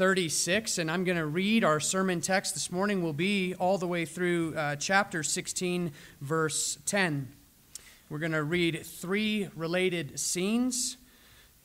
36, 0.00 0.78
and 0.78 0.90
I'm 0.90 1.04
going 1.04 1.18
to 1.18 1.26
read 1.26 1.62
our 1.62 1.78
sermon 1.78 2.22
text 2.22 2.54
this 2.54 2.72
morning, 2.72 3.02
will 3.02 3.12
be 3.12 3.54
all 3.56 3.76
the 3.76 3.86
way 3.86 4.06
through 4.06 4.56
uh, 4.56 4.74
chapter 4.76 5.22
16, 5.22 5.92
verse 6.22 6.78
10. 6.86 7.28
We're 8.08 8.18
going 8.18 8.32
to 8.32 8.42
read 8.42 8.86
three 8.86 9.50
related 9.54 10.18
scenes, 10.18 10.96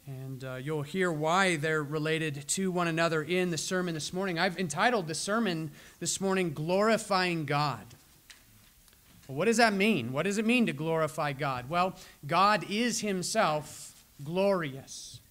and 0.05 0.43
uh, 0.43 0.55
you'll 0.55 0.81
hear 0.81 1.13
why 1.13 1.55
they're 1.55 1.81
related 1.81 2.45
to 2.49 2.71
one 2.71 2.89
another 2.89 3.23
in 3.23 3.51
the 3.51 3.57
sermon 3.57 3.93
this 3.93 4.11
morning. 4.11 4.37
I've 4.37 4.59
entitled 4.59 5.07
the 5.07 5.15
sermon 5.15 5.71
this 6.01 6.19
morning, 6.19 6.51
Glorifying 6.51 7.45
God. 7.45 7.85
Well, 9.29 9.37
what 9.37 9.45
does 9.45 9.57
that 9.57 9.71
mean? 9.71 10.11
What 10.11 10.23
does 10.23 10.37
it 10.37 10.45
mean 10.45 10.65
to 10.65 10.73
glorify 10.73 11.31
God? 11.31 11.69
Well, 11.69 11.95
God 12.27 12.69
is 12.69 12.99
Himself 12.99 14.03
glorious. 14.21 15.21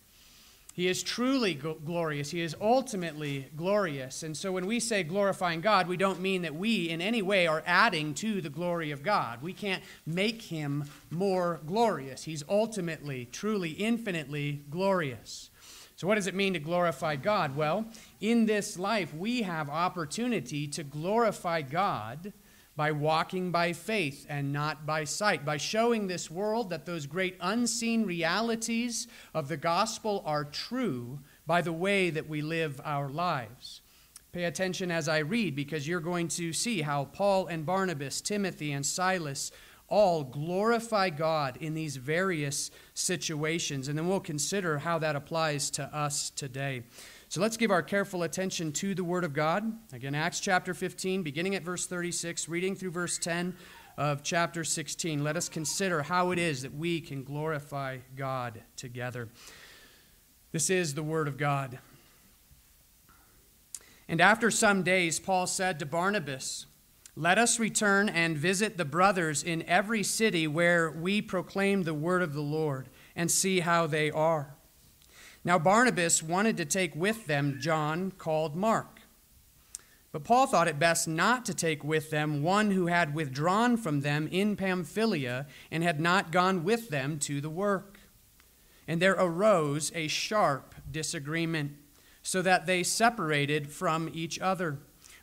He 0.75 0.89
is 0.89 1.05
truly 1.05 1.55
glorious. 1.55 2.33
He 2.33 2.41
is 2.41 2.57
ultimately 2.61 3.49
glorious. 3.57 4.25
And 4.25 4.37
so 4.37 4.51
when 4.51 4.67
we 4.67 4.81
say 4.81 5.05
glorifying 5.05 5.61
God, 5.61 5.87
we 5.87 5.97
don't 5.97 6.21
mean 6.21 6.43
that 6.43 6.57
we 6.57 6.91
in 6.91 7.01
any 7.01 7.23
way 7.23 7.47
are 7.47 7.63
adding 7.65 8.13
to 8.15 8.41
the 8.41 8.51
glory 8.51 8.91
of 8.91 9.05
God. 9.05 9.41
We 9.41 9.53
can't 9.53 9.85
make 10.05 10.43
him 10.43 10.85
more 11.13 11.61
glorious. 11.65 12.25
He's 12.25 12.43
ultimately, 12.49 13.27
truly, 13.27 13.71
infinitely 13.71 14.63
glorious. 14.69 15.51
So, 15.95 16.09
what 16.09 16.17
does 16.17 16.27
it 16.27 16.35
mean 16.35 16.55
to 16.55 16.59
glorify 16.59 17.15
God? 17.15 17.55
Well, 17.55 17.85
in 18.21 18.47
this 18.47 18.77
life, 18.77 19.15
we 19.15 19.43
have 19.43 19.71
opportunity 19.71 20.67
to 20.67 20.83
glorify 20.83 21.63
God 21.63 22.33
by 22.77 22.91
walking 22.91 23.51
by 23.51 23.73
faith 23.73 24.27
and 24.29 24.53
not 24.53 24.85
by 24.85 25.05
sight, 25.05 25.45
by 25.45 25.57
showing 25.57 26.07
this 26.07 26.31
world 26.31 26.71
that 26.71 26.87
those 26.87 27.07
great 27.07 27.37
unseen 27.41 28.05
realities 28.05 29.07
of 29.33 29.49
the 29.49 29.57
gospel 29.57 30.23
are 30.27 30.45
true 30.45 31.21
by 31.47 31.61
the 31.61 31.73
way 31.73 32.11
that 32.11 32.29
we 32.29 32.43
live 32.43 32.81
our 32.85 33.09
lives. 33.09 33.81
Pay 34.33 34.45
attention 34.45 34.91
as 34.91 35.09
I 35.09 35.19
read 35.19 35.55
because 35.55 35.87
you're 35.87 36.01
going 36.01 36.27
to 36.29 36.53
see 36.53 36.83
how 36.83 37.05
Paul 37.05 37.47
and 37.47 37.65
Barnabas, 37.65 38.21
Timothy 38.21 38.73
and 38.73 38.85
Silas 38.85 39.53
all 39.87 40.25
glorify 40.25 41.11
God 41.11 41.57
in 41.61 41.75
these 41.75 41.97
various 41.97 42.73
situations. 42.95 43.87
And 43.87 43.97
then 43.97 44.09
we'll 44.09 44.19
consider 44.19 44.79
how 44.79 44.99
that 44.99 45.15
applies 45.15 45.71
to 45.73 45.85
us 45.85 46.31
today. 46.31 46.83
So 47.35 47.41
let's 47.41 47.57
give 47.57 47.73
our 47.73 47.83
careful 47.83 48.23
attention 48.23 48.71
to 48.75 48.95
the 48.95 49.03
Word 49.03 49.25
of 49.25 49.33
God. 49.33 49.65
Again, 49.93 50.15
Acts 50.15 50.39
chapter 50.39 50.73
15, 50.73 51.25
beginning 51.25 51.57
at 51.57 51.65
verse 51.65 51.85
36, 51.85 52.49
reading 52.49 52.77
through 52.77 52.93
verse 52.93 53.19
10 53.19 53.57
of 53.97 54.23
chapter 54.23 54.63
16. 54.63 55.25
Let 55.25 55.37
us 55.37 55.49
consider 55.49 56.03
how 56.03 56.31
it 56.31 56.39
is 56.39 56.63
that 56.63 56.73
we 56.73 57.01
can 57.01 57.25
glorify 57.25 57.99
God 58.15 58.63
together. 58.77 59.31
This 60.53 60.71
is 60.71 60.95
the 60.95 61.03
Word 61.03 61.27
of 61.27 61.37
God. 61.37 61.81
And 64.07 64.21
after 64.21 64.49
some 64.49 64.85
days, 64.85 65.19
Paul 65.19 65.49
said 65.49 65.81
to 65.81 65.87
Barnabas, 65.87 66.67
Let 67.17 67.37
us 67.37 67.59
return 67.59 68.09
and 68.09 68.39
visit 68.39 68.77
the 68.77 68.85
brothers 68.85 69.43
in 69.43 69.65
every 69.65 70.05
city 70.05 70.47
where 70.47 70.89
we 70.89 71.21
proclaim 71.21 71.83
the 71.83 71.95
word 71.95 72.23
of 72.23 72.33
the 72.33 72.43
Lord, 72.43 72.91
and 73.17 73.29
see 73.29 73.59
how 73.59 73.89
they 73.89 74.09
are. 74.13 74.55
Now, 75.45 75.59
Barnabas 75.59 76.23
wanted 76.23 76.57
to 76.57 76.65
take 76.65 76.97
with 76.97 77.27
them 77.27 77.59
John, 77.61 78.13
called 78.13 78.57
Mark. 78.57 79.03
But 80.11 80.25
Paul 80.25 80.47
thought 80.47 80.69
it 80.69 80.79
best 80.79 81.09
not 81.09 81.45
to 81.47 81.55
take 81.55 81.83
with 81.83 82.11
them 82.11 82.43
one 82.43 82.71
who 82.71 82.87
had 82.87 83.15
withdrawn 83.15 83.77
from 83.77 84.01
them 84.01 84.29
in 84.31 84.57
Pamphylia 84.57 85.47
and 85.71 85.83
had 85.83 86.01
not 86.01 86.31
gone 86.31 86.63
with 86.63 86.89
them 86.89 87.19
to 87.21 87.41
the 87.41 87.51
work. 87.51 87.99
And 88.87 89.03
there 89.03 89.17
arose 89.19 89.91
a 89.95 90.09
sharp 90.09 90.75
disagreement, 90.91 91.73
so 92.23 92.41
that 92.43 92.67
they 92.67 92.83
separated 92.83 93.71
from 93.71 94.11
each 94.15 94.39
other. 94.39 94.79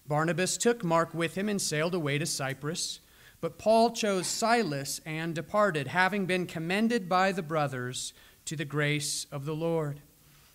Barnabas 0.08 0.58
took 0.58 0.83
Mark 0.83 1.13
with 1.13 1.35
him 1.35 1.50
and 1.50 1.61
sailed 1.61 1.95
away 1.95 2.17
to 2.17 2.25
Cyprus. 2.25 3.00
But 3.39 3.58
Paul 3.58 3.91
chose 3.91 4.28
Silas 4.28 5.02
and 5.03 5.33
departed, 5.33 5.88
having 5.88 6.28
been 6.28 6.46
commended 6.46 7.09
by 7.09 7.31
the 7.31 7.41
brothers 7.41 8.13
to 8.46 8.56
the 8.56 8.66
grace 8.66 9.25
of 9.31 9.46
the 9.46 9.56
Lord. 9.56 10.01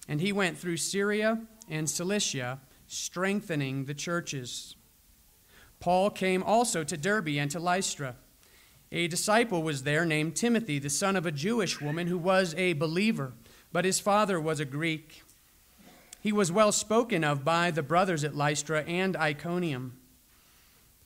And 0.08 0.20
he 0.20 0.32
went 0.32 0.58
through 0.58 0.76
Syria 0.76 1.40
and 1.68 1.90
Cilicia, 1.90 2.60
strengthening 2.86 3.84
the 3.84 3.94
churches. 3.94 4.76
Paul 5.80 6.10
came 6.10 6.42
also 6.42 6.84
to 6.84 6.96
Derbe 6.96 7.36
and 7.38 7.50
to 7.50 7.60
Lystra. 7.60 8.16
A 8.92 9.08
disciple 9.08 9.62
was 9.62 9.82
there 9.82 10.04
named 10.04 10.36
Timothy, 10.36 10.78
the 10.78 10.90
son 10.90 11.16
of 11.16 11.26
a 11.26 11.32
Jewish 11.32 11.80
woman 11.80 12.06
who 12.06 12.18
was 12.18 12.54
a 12.54 12.74
believer, 12.74 13.32
but 13.72 13.84
his 13.84 13.98
father 13.98 14.40
was 14.40 14.60
a 14.60 14.64
Greek. 14.64 15.22
He 16.20 16.32
was 16.32 16.52
well 16.52 16.72
spoken 16.72 17.24
of 17.24 17.44
by 17.44 17.70
the 17.70 17.82
brothers 17.82 18.24
at 18.24 18.36
Lystra 18.36 18.84
and 18.84 19.16
Iconium. 19.16 19.98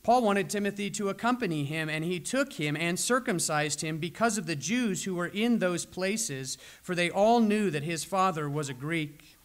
Paul 0.02 0.22
wanted 0.22 0.48
Timothy 0.48 0.90
to 0.92 1.10
accompany 1.10 1.64
him, 1.64 1.90
and 1.90 2.04
he 2.04 2.20
took 2.20 2.54
him 2.54 2.74
and 2.74 2.98
circumcised 2.98 3.82
him 3.82 3.98
because 3.98 4.38
of 4.38 4.46
the 4.46 4.56
Jews 4.56 5.04
who 5.04 5.14
were 5.14 5.26
in 5.26 5.58
those 5.58 5.84
places, 5.84 6.56
for 6.82 6.94
they 6.94 7.10
all 7.10 7.40
knew 7.40 7.70
that 7.70 7.82
his 7.82 8.02
father 8.02 8.48
was 8.48 8.70
a 8.70 8.74
Greek. 8.74 9.36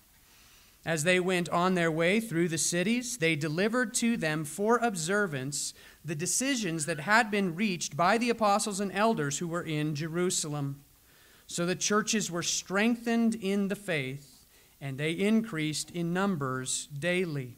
As 0.85 1.03
they 1.03 1.19
went 1.19 1.49
on 1.49 1.73
their 1.73 1.91
way 1.91 2.19
through 2.19 2.47
the 2.47 2.57
cities, 2.57 3.17
they 3.17 3.35
delivered 3.35 3.93
to 3.95 4.15
them 4.15 4.45
for 4.45 4.77
observance 4.77 5.73
the 6.05 6.15
decisions 6.15 6.85
that 6.85 7.01
had 7.01 7.31
been 7.31 7.55
reached 7.55 7.97
by 7.97 8.17
the 8.17 8.29
apostles 8.29 8.79
and 8.79 8.91
elders 8.93 9.39
who 9.39 9.47
were 9.47 9.63
in 9.63 9.95
Jerusalem. 9.95 10.83
So 11.47 11.65
the 11.65 11.75
churches 11.75 12.31
were 12.31 12.43
strengthened 12.43 13.35
in 13.35 13.67
the 13.67 13.75
faith, 13.75 14.45
and 14.79 14.97
they 14.97 15.11
increased 15.11 15.91
in 15.91 16.13
numbers 16.13 16.87
daily. 16.97 17.57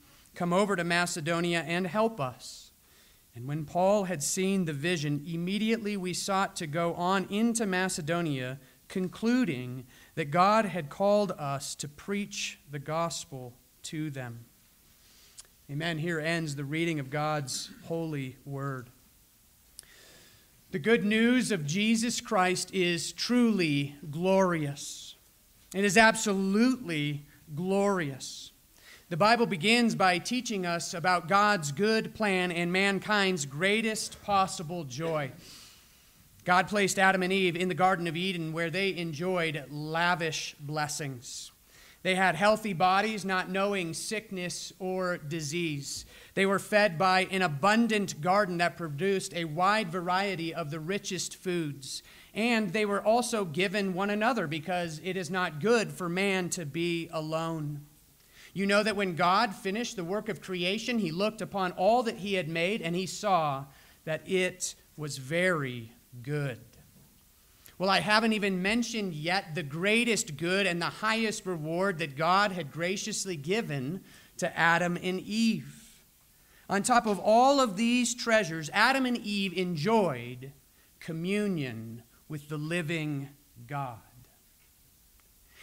Come 0.35 0.53
over 0.53 0.75
to 0.75 0.83
Macedonia 0.83 1.63
and 1.67 1.87
help 1.87 2.19
us. 2.19 2.71
And 3.35 3.47
when 3.47 3.65
Paul 3.65 4.05
had 4.05 4.21
seen 4.21 4.65
the 4.65 4.73
vision, 4.73 5.23
immediately 5.25 5.95
we 5.95 6.13
sought 6.13 6.55
to 6.57 6.67
go 6.67 6.93
on 6.95 7.27
into 7.29 7.65
Macedonia, 7.65 8.59
concluding 8.87 9.85
that 10.15 10.31
God 10.31 10.65
had 10.65 10.89
called 10.89 11.31
us 11.31 11.75
to 11.75 11.87
preach 11.87 12.59
the 12.69 12.79
gospel 12.79 13.53
to 13.83 14.09
them. 14.09 14.45
Amen. 15.69 15.97
Here 15.99 16.19
ends 16.19 16.55
the 16.57 16.65
reading 16.65 16.99
of 16.99 17.09
God's 17.09 17.71
holy 17.85 18.35
word. 18.45 18.89
The 20.71 20.79
good 20.79 21.05
news 21.05 21.51
of 21.51 21.65
Jesus 21.65 22.19
Christ 22.19 22.73
is 22.73 23.13
truly 23.13 23.95
glorious. 24.09 25.15
It 25.73 25.85
is 25.85 25.97
absolutely 25.97 27.25
glorious. 27.55 28.50
The 29.11 29.17
Bible 29.17 29.45
begins 29.45 29.93
by 29.93 30.19
teaching 30.19 30.65
us 30.65 30.93
about 30.93 31.27
God's 31.27 31.73
good 31.73 32.15
plan 32.15 32.49
and 32.49 32.71
mankind's 32.71 33.45
greatest 33.45 34.23
possible 34.23 34.85
joy. 34.85 35.33
God 36.45 36.69
placed 36.69 36.97
Adam 36.97 37.21
and 37.21 37.33
Eve 37.33 37.57
in 37.57 37.67
the 37.67 37.73
Garden 37.73 38.07
of 38.07 38.15
Eden 38.15 38.53
where 38.53 38.69
they 38.69 38.95
enjoyed 38.95 39.65
lavish 39.69 40.55
blessings. 40.61 41.51
They 42.03 42.15
had 42.15 42.35
healthy 42.35 42.71
bodies, 42.71 43.25
not 43.25 43.49
knowing 43.49 43.93
sickness 43.93 44.71
or 44.79 45.17
disease. 45.17 46.05
They 46.33 46.45
were 46.45 46.57
fed 46.57 46.97
by 46.97 47.27
an 47.31 47.41
abundant 47.41 48.21
garden 48.21 48.59
that 48.59 48.77
produced 48.77 49.33
a 49.33 49.43
wide 49.43 49.91
variety 49.91 50.53
of 50.53 50.71
the 50.71 50.79
richest 50.79 51.35
foods. 51.35 52.01
And 52.33 52.71
they 52.71 52.85
were 52.85 53.05
also 53.05 53.43
given 53.43 53.93
one 53.93 54.09
another 54.09 54.47
because 54.47 55.01
it 55.03 55.17
is 55.17 55.29
not 55.29 55.59
good 55.59 55.91
for 55.91 56.07
man 56.07 56.49
to 56.51 56.65
be 56.65 57.09
alone. 57.11 57.87
You 58.53 58.65
know 58.65 58.83
that 58.83 58.95
when 58.95 59.15
God 59.15 59.55
finished 59.55 59.95
the 59.95 60.03
work 60.03 60.27
of 60.27 60.41
creation, 60.41 60.99
he 60.99 61.11
looked 61.11 61.41
upon 61.41 61.71
all 61.73 62.03
that 62.03 62.17
he 62.17 62.33
had 62.33 62.49
made 62.49 62.81
and 62.81 62.95
he 62.95 63.05
saw 63.05 63.65
that 64.03 64.27
it 64.27 64.75
was 64.97 65.17
very 65.17 65.91
good. 66.21 66.59
Well, 67.77 67.89
I 67.89 67.99
haven't 67.99 68.33
even 68.33 68.61
mentioned 68.61 69.13
yet 69.13 69.55
the 69.55 69.63
greatest 69.63 70.37
good 70.37 70.67
and 70.67 70.81
the 70.81 70.85
highest 70.85 71.45
reward 71.45 71.97
that 71.97 72.15
God 72.15 72.51
had 72.51 72.71
graciously 72.71 73.35
given 73.35 74.01
to 74.37 74.55
Adam 74.57 74.97
and 75.01 75.19
Eve. 75.19 76.03
On 76.69 76.83
top 76.83 77.07
of 77.07 77.19
all 77.19 77.59
of 77.59 77.77
these 77.77 78.13
treasures, 78.13 78.69
Adam 78.71 79.05
and 79.05 79.17
Eve 79.17 79.53
enjoyed 79.57 80.51
communion 80.99 82.03
with 82.29 82.49
the 82.49 82.57
living 82.57 83.29
God. 83.65 83.97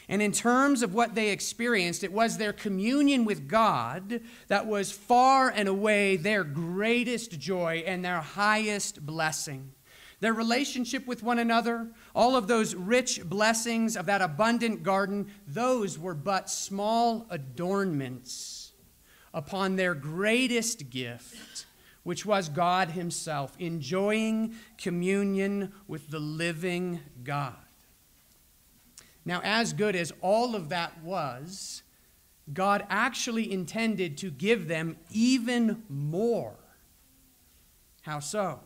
And 0.09 0.23
in 0.23 0.33
terms 0.33 0.83
of 0.83 0.95
what 0.95 1.15
they 1.15 1.29
experienced, 1.29 2.03
it 2.03 2.13
was 2.13 2.39
their 2.39 2.55
communion 2.55 3.27
with 3.27 3.47
God 3.47 4.23
that 4.47 4.67
was 4.67 4.91
far 4.91 5.51
and 5.51 5.69
away 5.69 6.17
their 6.17 6.45
greatest 6.45 7.39
joy 7.39 7.83
and 7.87 8.03
their 8.03 8.21
highest 8.21 9.05
blessing. 9.05 9.73
Their 10.21 10.33
relationship 10.33 11.07
with 11.07 11.23
one 11.23 11.39
another, 11.39 11.89
all 12.15 12.37
of 12.37 12.49
those 12.49 12.75
rich 12.75 13.23
blessings 13.23 13.97
of 13.97 14.07
that 14.07 14.23
abundant 14.23 14.83
garden, 14.83 15.31
those 15.47 15.99
were 15.99 16.15
but 16.15 16.51
small 16.51 17.27
adornments 17.31 18.73
upon 19.35 19.77
their 19.77 19.95
greatest 19.95 20.91
gift, 20.91 21.67
which 22.03 22.25
was 22.25 22.49
God 22.49 22.91
Himself, 22.91 23.55
enjoying 23.59 24.55
communion 24.79 25.73
with 25.87 26.11
the 26.11 26.19
living 26.19 27.01
God. 27.23 27.68
Now, 29.29 29.43
as 29.45 29.75
good 29.75 29.95
as 29.95 30.11
all 30.23 30.57
of 30.57 30.71
that 30.71 31.03
was, 31.03 31.83
God 32.55 32.87
actually 32.89 33.53
intended 33.53 34.17
to 34.19 34.31
give 34.31 34.69
them 34.69 34.97
even 35.11 35.83
more. 35.91 36.55
How 38.01 38.21
so? 38.21 38.61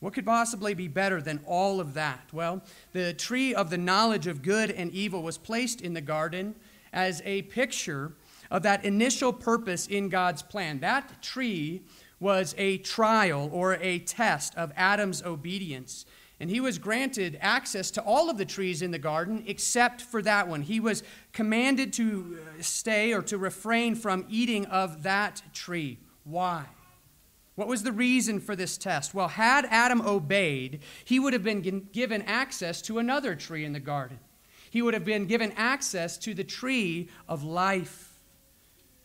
What 0.00 0.12
could 0.12 0.26
possibly 0.26 0.74
be 0.74 0.88
better 0.88 1.22
than 1.22 1.38
all 1.46 1.78
of 1.78 1.94
that? 1.94 2.30
Well, 2.32 2.64
the 2.92 3.14
tree 3.14 3.54
of 3.54 3.70
the 3.70 3.78
knowledge 3.78 4.26
of 4.26 4.42
good 4.42 4.72
and 4.72 4.90
evil 4.90 5.22
was 5.22 5.38
placed 5.38 5.80
in 5.80 5.94
the 5.94 6.00
garden 6.00 6.56
as 6.92 7.22
a 7.24 7.42
picture 7.42 8.14
of 8.50 8.64
that 8.64 8.84
initial 8.84 9.32
purpose 9.32 9.86
in 9.86 10.08
God's 10.08 10.42
plan. 10.42 10.80
That 10.80 11.22
tree 11.22 11.82
was 12.18 12.56
a 12.58 12.78
trial 12.78 13.48
or 13.52 13.74
a 13.74 14.00
test 14.00 14.52
of 14.56 14.72
Adam's 14.74 15.22
obedience. 15.22 16.06
And 16.40 16.48
he 16.48 16.58
was 16.58 16.78
granted 16.78 17.38
access 17.42 17.90
to 17.92 18.02
all 18.02 18.30
of 18.30 18.38
the 18.38 18.46
trees 18.46 18.80
in 18.80 18.90
the 18.90 18.98
garden 18.98 19.44
except 19.46 20.00
for 20.00 20.22
that 20.22 20.48
one. 20.48 20.62
He 20.62 20.80
was 20.80 21.02
commanded 21.32 21.92
to 21.94 22.38
uh, 22.40 22.62
stay 22.62 23.12
or 23.12 23.20
to 23.22 23.36
refrain 23.36 23.94
from 23.94 24.24
eating 24.30 24.64
of 24.66 25.02
that 25.02 25.42
tree. 25.52 25.98
Why? 26.24 26.64
What 27.56 27.68
was 27.68 27.82
the 27.82 27.92
reason 27.92 28.40
for 28.40 28.56
this 28.56 28.78
test? 28.78 29.12
Well, 29.12 29.28
had 29.28 29.66
Adam 29.66 30.00
obeyed, 30.00 30.80
he 31.04 31.20
would 31.20 31.34
have 31.34 31.42
been 31.42 31.88
given 31.92 32.22
access 32.22 32.80
to 32.82 32.98
another 32.98 33.34
tree 33.34 33.66
in 33.66 33.74
the 33.74 33.80
garden. 33.80 34.18
He 34.70 34.80
would 34.80 34.94
have 34.94 35.04
been 35.04 35.26
given 35.26 35.52
access 35.56 36.16
to 36.18 36.32
the 36.32 36.44
tree 36.44 37.10
of 37.28 37.44
life. 37.44 38.14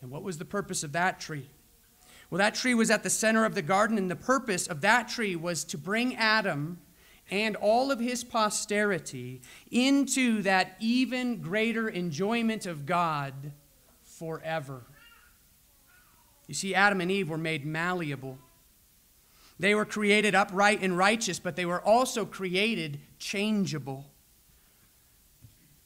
And 0.00 0.10
what 0.10 0.22
was 0.22 0.38
the 0.38 0.46
purpose 0.46 0.82
of 0.82 0.92
that 0.92 1.20
tree? 1.20 1.50
Well, 2.30 2.38
that 2.38 2.54
tree 2.54 2.74
was 2.74 2.90
at 2.90 3.02
the 3.02 3.10
center 3.10 3.44
of 3.44 3.54
the 3.54 3.62
garden, 3.62 3.98
and 3.98 4.10
the 4.10 4.16
purpose 4.16 4.66
of 4.66 4.80
that 4.80 5.08
tree 5.08 5.36
was 5.36 5.62
to 5.64 5.76
bring 5.76 6.16
Adam 6.16 6.78
and 7.30 7.56
all 7.56 7.90
of 7.90 7.98
his 7.98 8.22
posterity 8.22 9.40
into 9.70 10.42
that 10.42 10.76
even 10.78 11.40
greater 11.40 11.88
enjoyment 11.88 12.66
of 12.66 12.86
God 12.86 13.52
forever. 14.02 14.82
You 16.46 16.54
see, 16.54 16.74
Adam 16.74 17.00
and 17.00 17.10
Eve 17.10 17.28
were 17.28 17.38
made 17.38 17.66
malleable. 17.66 18.38
They 19.58 19.74
were 19.74 19.84
created 19.84 20.34
upright 20.34 20.82
and 20.82 20.96
righteous, 20.96 21.40
but 21.40 21.56
they 21.56 21.66
were 21.66 21.80
also 21.80 22.24
created 22.24 23.00
changeable. 23.18 24.04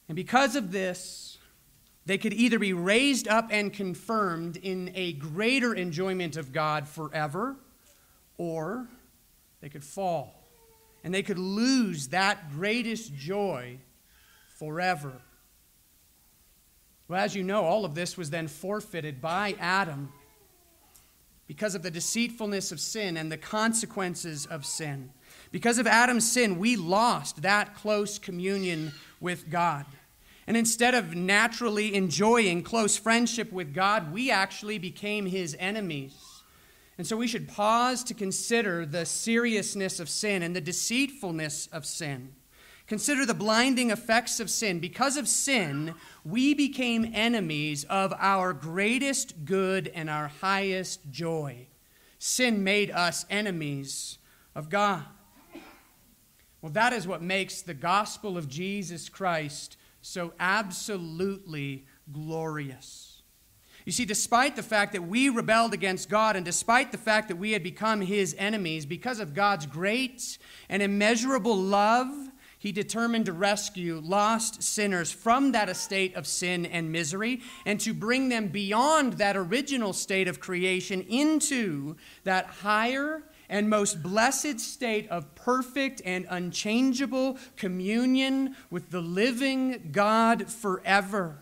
And 0.07 0.15
because 0.15 0.55
of 0.55 0.71
this, 0.71 1.37
they 2.05 2.17
could 2.17 2.33
either 2.33 2.59
be 2.59 2.73
raised 2.73 3.27
up 3.27 3.47
and 3.49 3.73
confirmed 3.73 4.57
in 4.57 4.91
a 4.93 5.13
greater 5.13 5.73
enjoyment 5.73 6.35
of 6.35 6.51
God 6.51 6.87
forever, 6.87 7.55
or 8.37 8.87
they 9.61 9.69
could 9.69 9.83
fall 9.83 10.40
and 11.03 11.13
they 11.13 11.23
could 11.23 11.39
lose 11.39 12.09
that 12.09 12.51
greatest 12.51 13.13
joy 13.13 13.77
forever. 14.57 15.13
Well, 17.07 17.19
as 17.19 17.35
you 17.35 17.43
know, 17.43 17.63
all 17.63 17.83
of 17.83 17.95
this 17.95 18.17
was 18.17 18.29
then 18.29 18.47
forfeited 18.47 19.21
by 19.21 19.55
Adam 19.59 20.13
because 21.47 21.75
of 21.75 21.83
the 21.83 21.91
deceitfulness 21.91 22.71
of 22.71 22.79
sin 22.79 23.17
and 23.17 23.29
the 23.29 23.37
consequences 23.37 24.45
of 24.45 24.65
sin. 24.65 25.11
Because 25.51 25.77
of 25.77 25.87
Adam's 25.87 26.31
sin, 26.31 26.57
we 26.57 26.77
lost 26.77 27.41
that 27.41 27.75
close 27.75 28.17
communion 28.17 28.93
with 29.19 29.49
God. 29.49 29.85
And 30.47 30.55
instead 30.55 30.93
of 30.93 31.13
naturally 31.13 31.93
enjoying 31.93 32.63
close 32.63 32.95
friendship 32.95 33.51
with 33.51 33.73
God, 33.73 34.13
we 34.13 34.31
actually 34.31 34.77
became 34.77 35.25
his 35.25 35.55
enemies. 35.59 36.15
And 37.01 37.07
so 37.07 37.17
we 37.17 37.27
should 37.27 37.47
pause 37.47 38.03
to 38.03 38.13
consider 38.13 38.85
the 38.85 39.07
seriousness 39.07 39.99
of 39.99 40.07
sin 40.07 40.43
and 40.43 40.55
the 40.55 40.61
deceitfulness 40.61 41.65
of 41.71 41.83
sin. 41.83 42.33
Consider 42.85 43.25
the 43.25 43.33
blinding 43.33 43.89
effects 43.89 44.39
of 44.39 44.51
sin. 44.51 44.77
Because 44.77 45.17
of 45.17 45.27
sin, 45.27 45.95
we 46.23 46.53
became 46.53 47.11
enemies 47.11 47.85
of 47.85 48.13
our 48.19 48.53
greatest 48.53 49.45
good 49.45 49.87
and 49.95 50.11
our 50.11 50.27
highest 50.27 51.09
joy. 51.09 51.65
Sin 52.19 52.63
made 52.63 52.91
us 52.91 53.25
enemies 53.31 54.19
of 54.53 54.69
God. 54.69 55.03
Well, 56.61 56.71
that 56.73 56.93
is 56.93 57.07
what 57.07 57.23
makes 57.23 57.63
the 57.63 57.73
gospel 57.73 58.37
of 58.37 58.47
Jesus 58.47 59.09
Christ 59.09 59.75
so 60.01 60.33
absolutely 60.39 61.87
glorious. 62.11 63.10
You 63.85 63.91
see, 63.91 64.05
despite 64.05 64.55
the 64.55 64.63
fact 64.63 64.93
that 64.93 65.07
we 65.07 65.29
rebelled 65.29 65.73
against 65.73 66.09
God 66.09 66.35
and 66.35 66.45
despite 66.45 66.91
the 66.91 66.97
fact 66.97 67.27
that 67.29 67.37
we 67.37 67.51
had 67.51 67.63
become 67.63 68.01
his 68.01 68.35
enemies, 68.37 68.85
because 68.85 69.19
of 69.19 69.33
God's 69.33 69.65
great 69.65 70.37
and 70.69 70.83
immeasurable 70.83 71.57
love, 71.57 72.13
he 72.59 72.71
determined 72.71 73.25
to 73.25 73.33
rescue 73.33 73.99
lost 74.03 74.61
sinners 74.61 75.11
from 75.11 75.51
that 75.53 75.67
estate 75.67 76.13
of 76.15 76.27
sin 76.27 76.63
and 76.67 76.91
misery 76.91 77.41
and 77.65 77.79
to 77.79 77.91
bring 77.91 78.29
them 78.29 78.49
beyond 78.49 79.13
that 79.13 79.35
original 79.35 79.93
state 79.93 80.27
of 80.27 80.39
creation 80.39 81.01
into 81.09 81.95
that 82.23 82.45
higher 82.45 83.23
and 83.49 83.67
most 83.67 84.03
blessed 84.03 84.59
state 84.59 85.09
of 85.09 85.33
perfect 85.33 86.03
and 86.05 86.27
unchangeable 86.29 87.35
communion 87.57 88.55
with 88.69 88.91
the 88.91 89.01
living 89.01 89.89
God 89.91 90.47
forever. 90.47 91.40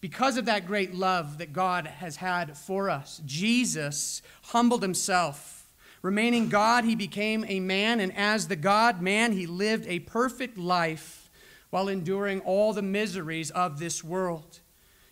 Because 0.00 0.36
of 0.36 0.44
that 0.44 0.66
great 0.66 0.94
love 0.94 1.38
that 1.38 1.52
God 1.52 1.86
has 1.86 2.16
had 2.16 2.56
for 2.56 2.90
us, 2.90 3.20
Jesus 3.24 4.22
humbled 4.44 4.82
himself. 4.82 5.72
Remaining 6.02 6.48
God, 6.48 6.84
he 6.84 6.94
became 6.94 7.44
a 7.48 7.58
man, 7.58 7.98
and 7.98 8.16
as 8.16 8.46
the 8.46 8.56
God 8.56 9.02
man, 9.02 9.32
he 9.32 9.46
lived 9.46 9.86
a 9.88 10.00
perfect 10.00 10.56
life 10.58 11.30
while 11.70 11.88
enduring 11.88 12.40
all 12.40 12.72
the 12.72 12.82
miseries 12.82 13.50
of 13.50 13.78
this 13.78 14.04
world. 14.04 14.60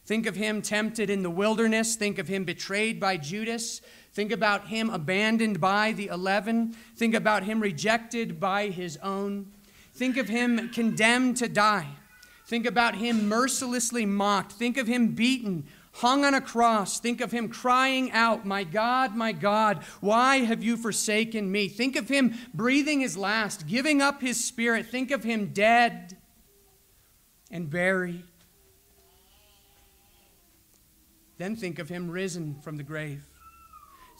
Think 0.06 0.26
of 0.26 0.36
him 0.36 0.60
tempted 0.60 1.08
in 1.08 1.22
the 1.22 1.30
wilderness. 1.30 1.96
Think 1.96 2.18
of 2.18 2.28
him 2.28 2.44
betrayed 2.44 3.00
by 3.00 3.16
Judas. 3.16 3.80
Think 4.12 4.30
about 4.30 4.68
him 4.68 4.90
abandoned 4.90 5.60
by 5.60 5.92
the 5.92 6.08
eleven. 6.08 6.76
Think 6.94 7.14
about 7.14 7.42
him 7.44 7.60
rejected 7.60 8.38
by 8.38 8.68
his 8.68 8.98
own. 8.98 9.46
Think 9.94 10.16
of 10.16 10.28
him 10.28 10.68
condemned 10.68 11.38
to 11.38 11.48
die. 11.48 11.88
Think 12.46 12.66
about 12.66 12.96
him 12.96 13.28
mercilessly 13.28 14.04
mocked. 14.04 14.52
Think 14.52 14.76
of 14.76 14.86
him 14.86 15.08
beaten, 15.14 15.64
hung 15.92 16.24
on 16.24 16.34
a 16.34 16.40
cross. 16.40 17.00
Think 17.00 17.20
of 17.20 17.32
him 17.32 17.48
crying 17.48 18.12
out, 18.12 18.44
My 18.44 18.64
God, 18.64 19.16
my 19.16 19.32
God, 19.32 19.82
why 20.00 20.38
have 20.38 20.62
you 20.62 20.76
forsaken 20.76 21.50
me? 21.50 21.68
Think 21.68 21.96
of 21.96 22.08
him 22.08 22.34
breathing 22.52 23.00
his 23.00 23.16
last, 23.16 23.66
giving 23.66 24.02
up 24.02 24.20
his 24.20 24.44
spirit. 24.44 24.86
Think 24.86 25.10
of 25.10 25.24
him 25.24 25.52
dead 25.54 26.18
and 27.50 27.70
buried. 27.70 28.24
Then 31.38 31.56
think 31.56 31.78
of 31.78 31.88
him 31.88 32.10
risen 32.10 32.60
from 32.62 32.76
the 32.76 32.82
grave. 32.82 33.26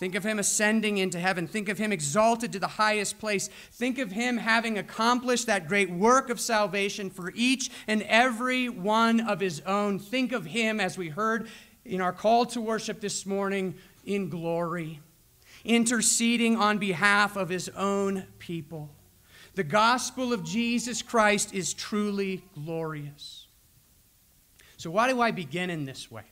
Think 0.05 0.17
of 0.17 0.25
him 0.25 0.39
ascending 0.39 0.99
into 0.99 1.19
heaven. 1.19 1.47
Think 1.47 1.71
of 1.71 1.79
him 1.79 1.91
exalted 1.91 2.53
to 2.53 2.59
the 2.59 2.67
highest 2.67 3.19
place. 3.19 3.49
Think 3.73 3.99
of 3.99 4.13
him 4.13 4.37
having 4.37 4.77
accomplished 4.77 5.47
that 5.47 5.67
great 5.67 5.89
work 5.89 6.29
of 6.29 6.39
salvation 6.39 7.09
for 7.09 7.33
each 7.35 7.71
and 7.87 8.03
every 8.03 8.69
one 8.69 9.21
of 9.21 9.41
his 9.41 9.63
own. 9.63 9.99
Think 9.99 10.33
of 10.33 10.45
him, 10.45 10.79
as 10.79 10.99
we 10.99 11.09
heard 11.09 11.49
in 11.87 12.03
our 12.03 12.13
call 12.13 12.45
to 12.45 12.61
worship 12.61 13.01
this 13.01 13.25
morning, 13.25 13.77
in 14.05 14.29
glory, 14.29 15.01
interceding 15.65 16.55
on 16.55 16.77
behalf 16.77 17.35
of 17.35 17.49
his 17.49 17.71
own 17.71 18.27
people. 18.39 18.91
The 19.55 19.65
gospel 19.65 20.35
of 20.35 20.45
Jesus 20.45 21.01
Christ 21.01 21.55
is 21.55 21.73
truly 21.73 22.45
glorious. 22.55 23.47
So, 24.77 24.91
why 24.91 25.09
do 25.09 25.23
I 25.23 25.31
begin 25.31 25.71
in 25.71 25.87
this 25.87 26.11
way? 26.11 26.25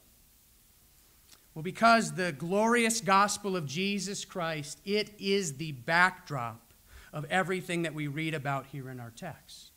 Well, 1.54 1.62
because 1.62 2.12
the 2.12 2.32
glorious 2.32 3.00
gospel 3.00 3.56
of 3.56 3.66
Jesus 3.66 4.24
Christ, 4.24 4.80
it 4.84 5.10
is 5.18 5.58
the 5.58 5.72
backdrop 5.72 6.72
of 7.12 7.26
everything 7.26 7.82
that 7.82 7.94
we 7.94 8.06
read 8.06 8.32
about 8.32 8.66
here 8.66 8.88
in 8.88 8.98
our 8.98 9.12
text. 9.14 9.70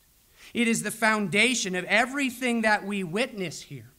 It 0.54 0.68
is 0.68 0.82
the 0.82 0.90
foundation 0.90 1.74
of 1.74 1.84
everything 1.84 2.62
that 2.62 2.86
we 2.86 3.04
witness 3.04 3.62
here. 3.62 3.90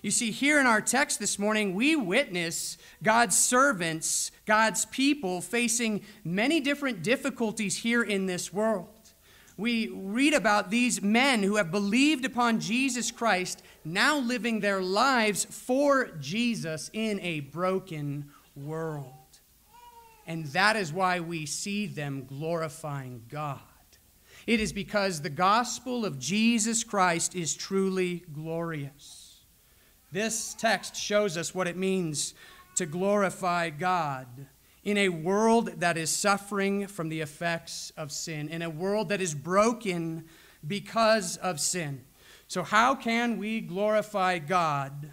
You 0.00 0.10
see, 0.10 0.30
here 0.30 0.60
in 0.60 0.66
our 0.66 0.80
text 0.80 1.18
this 1.18 1.38
morning, 1.38 1.74
we 1.74 1.96
witness 1.96 2.78
God's 3.02 3.36
servants, 3.36 4.30
God's 4.46 4.86
people 4.86 5.40
facing 5.40 6.02
many 6.24 6.60
different 6.60 7.02
difficulties 7.02 7.76
here 7.78 8.02
in 8.02 8.26
this 8.26 8.52
world. 8.52 8.88
We 9.58 9.88
read 9.88 10.34
about 10.34 10.70
these 10.70 11.02
men 11.02 11.42
who 11.42 11.56
have 11.56 11.72
believed 11.72 12.24
upon 12.24 12.60
Jesus 12.60 13.10
Christ 13.10 13.60
now 13.84 14.16
living 14.16 14.60
their 14.60 14.80
lives 14.80 15.44
for 15.44 16.12
Jesus 16.20 16.90
in 16.92 17.18
a 17.20 17.40
broken 17.40 18.30
world. 18.54 19.12
And 20.28 20.46
that 20.46 20.76
is 20.76 20.92
why 20.92 21.18
we 21.18 21.44
see 21.44 21.86
them 21.86 22.24
glorifying 22.24 23.24
God. 23.28 23.58
It 24.46 24.60
is 24.60 24.72
because 24.72 25.20
the 25.20 25.28
gospel 25.28 26.04
of 26.04 26.20
Jesus 26.20 26.84
Christ 26.84 27.34
is 27.34 27.56
truly 27.56 28.22
glorious. 28.32 29.40
This 30.12 30.54
text 30.54 30.94
shows 30.94 31.36
us 31.36 31.52
what 31.52 31.66
it 31.66 31.76
means 31.76 32.32
to 32.76 32.86
glorify 32.86 33.70
God 33.70 34.26
in 34.84 34.96
a 34.96 35.08
world 35.08 35.80
that 35.80 35.96
is 35.96 36.10
suffering 36.10 36.86
from 36.86 37.08
the 37.08 37.20
effects 37.20 37.92
of 37.96 38.12
sin, 38.12 38.48
in 38.48 38.62
a 38.62 38.70
world 38.70 39.08
that 39.08 39.20
is 39.20 39.34
broken 39.34 40.24
because 40.66 41.36
of 41.38 41.60
sin. 41.60 42.04
So, 42.46 42.62
how 42.62 42.94
can 42.94 43.38
we 43.38 43.60
glorify 43.60 44.38
God 44.38 45.10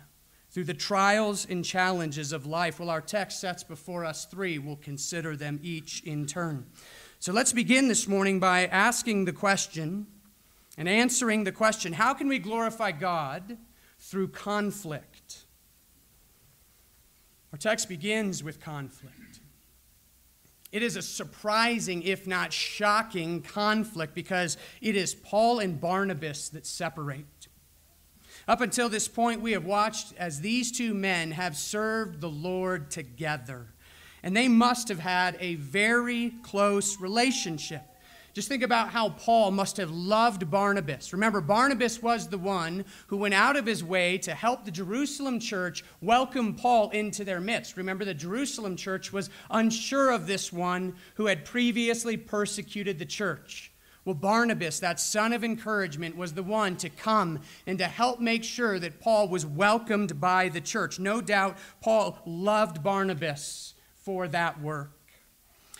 through 0.51 0.63
the 0.63 0.73
trials 0.73 1.45
and 1.49 1.65
challenges 1.65 2.31
of 2.31 2.45
life? 2.45 2.79
Well, 2.79 2.89
our 2.89 3.01
text 3.01 3.41
sets 3.41 3.63
before 3.63 4.05
us 4.05 4.25
three. 4.25 4.57
We'll 4.57 4.77
consider 4.77 5.35
them 5.35 5.59
each 5.61 6.01
in 6.03 6.27
turn. 6.27 6.67
So, 7.19 7.33
let's 7.33 7.51
begin 7.51 7.87
this 7.89 8.07
morning 8.07 8.39
by 8.39 8.67
asking 8.67 9.25
the 9.25 9.33
question 9.33 10.07
and 10.77 10.87
answering 10.87 11.43
the 11.43 11.51
question 11.51 11.93
how 11.93 12.13
can 12.13 12.27
we 12.27 12.39
glorify 12.39 12.91
God 12.91 13.57
through 13.99 14.29
conflict? 14.29 15.45
Our 17.51 17.57
text 17.57 17.89
begins 17.89 18.43
with 18.43 18.61
conflict. 18.61 19.24
It 20.75 20.83
is 20.83 20.97
a 20.97 21.01
surprising, 21.01 22.03
if 22.03 22.27
not 22.27 22.51
shocking, 22.51 23.41
conflict 23.41 24.13
because 24.13 24.57
it 24.81 24.97
is 24.97 25.15
Paul 25.15 25.59
and 25.59 25.79
Barnabas 25.79 26.49
that 26.49 26.65
separate. 26.65 27.47
Up 28.45 28.59
until 28.59 28.89
this 28.89 29.07
point, 29.07 29.39
we 29.39 29.53
have 29.53 29.63
watched 29.63 30.13
as 30.17 30.41
these 30.41 30.73
two 30.73 30.93
men 30.93 31.31
have 31.31 31.55
served 31.55 32.19
the 32.19 32.29
Lord 32.29 32.91
together. 32.91 33.67
And 34.21 34.35
they 34.35 34.49
must 34.49 34.89
have 34.89 34.99
had 34.99 35.37
a 35.39 35.55
very 35.55 36.33
close 36.43 36.99
relationship. 36.99 37.83
Just 38.35 38.49
think 38.49 38.63
about 38.63 38.89
how 38.89 39.11
Paul 39.11 39.51
must 39.51 39.77
have 39.77 39.91
loved 39.91 40.51
Barnabas. 40.51 41.13
Remember, 41.13 41.39
Barnabas 41.39 42.01
was 42.01 42.27
the 42.27 42.37
one 42.37 42.83
who 43.07 43.15
went 43.15 43.33
out 43.33 43.55
of 43.55 43.65
his 43.65 43.81
way 43.81 44.17
to 44.17 44.35
help 44.35 44.65
the 44.65 44.71
Jerusalem 44.71 45.39
church 45.39 45.85
welcome 46.01 46.53
Paul 46.53 46.89
into 46.89 47.23
their 47.23 47.39
midst. 47.39 47.77
Remember, 47.77 48.03
the 48.03 48.13
Jerusalem 48.13 48.75
church 48.75 49.13
was 49.13 49.29
unsure 49.49 50.11
of 50.11 50.27
this 50.27 50.51
one 50.51 50.95
who 51.13 51.27
had 51.27 51.45
previously 51.45 52.17
persecuted 52.17 52.99
the 52.99 53.05
church. 53.05 53.71
Well, 54.03 54.15
Barnabas, 54.15 54.81
that 54.81 54.99
son 54.99 55.31
of 55.31 55.45
encouragement, 55.45 56.17
was 56.17 56.33
the 56.33 56.43
one 56.43 56.75
to 56.75 56.89
come 56.89 57.39
and 57.65 57.77
to 57.77 57.85
help 57.85 58.19
make 58.19 58.43
sure 58.43 58.79
that 58.79 58.99
Paul 58.99 59.29
was 59.29 59.45
welcomed 59.45 60.19
by 60.19 60.49
the 60.49 60.59
church. 60.59 60.99
No 60.99 61.21
doubt 61.21 61.57
Paul 61.79 62.19
loved 62.25 62.83
Barnabas 62.83 63.75
for 64.03 64.27
that 64.27 64.59
work. 64.61 64.94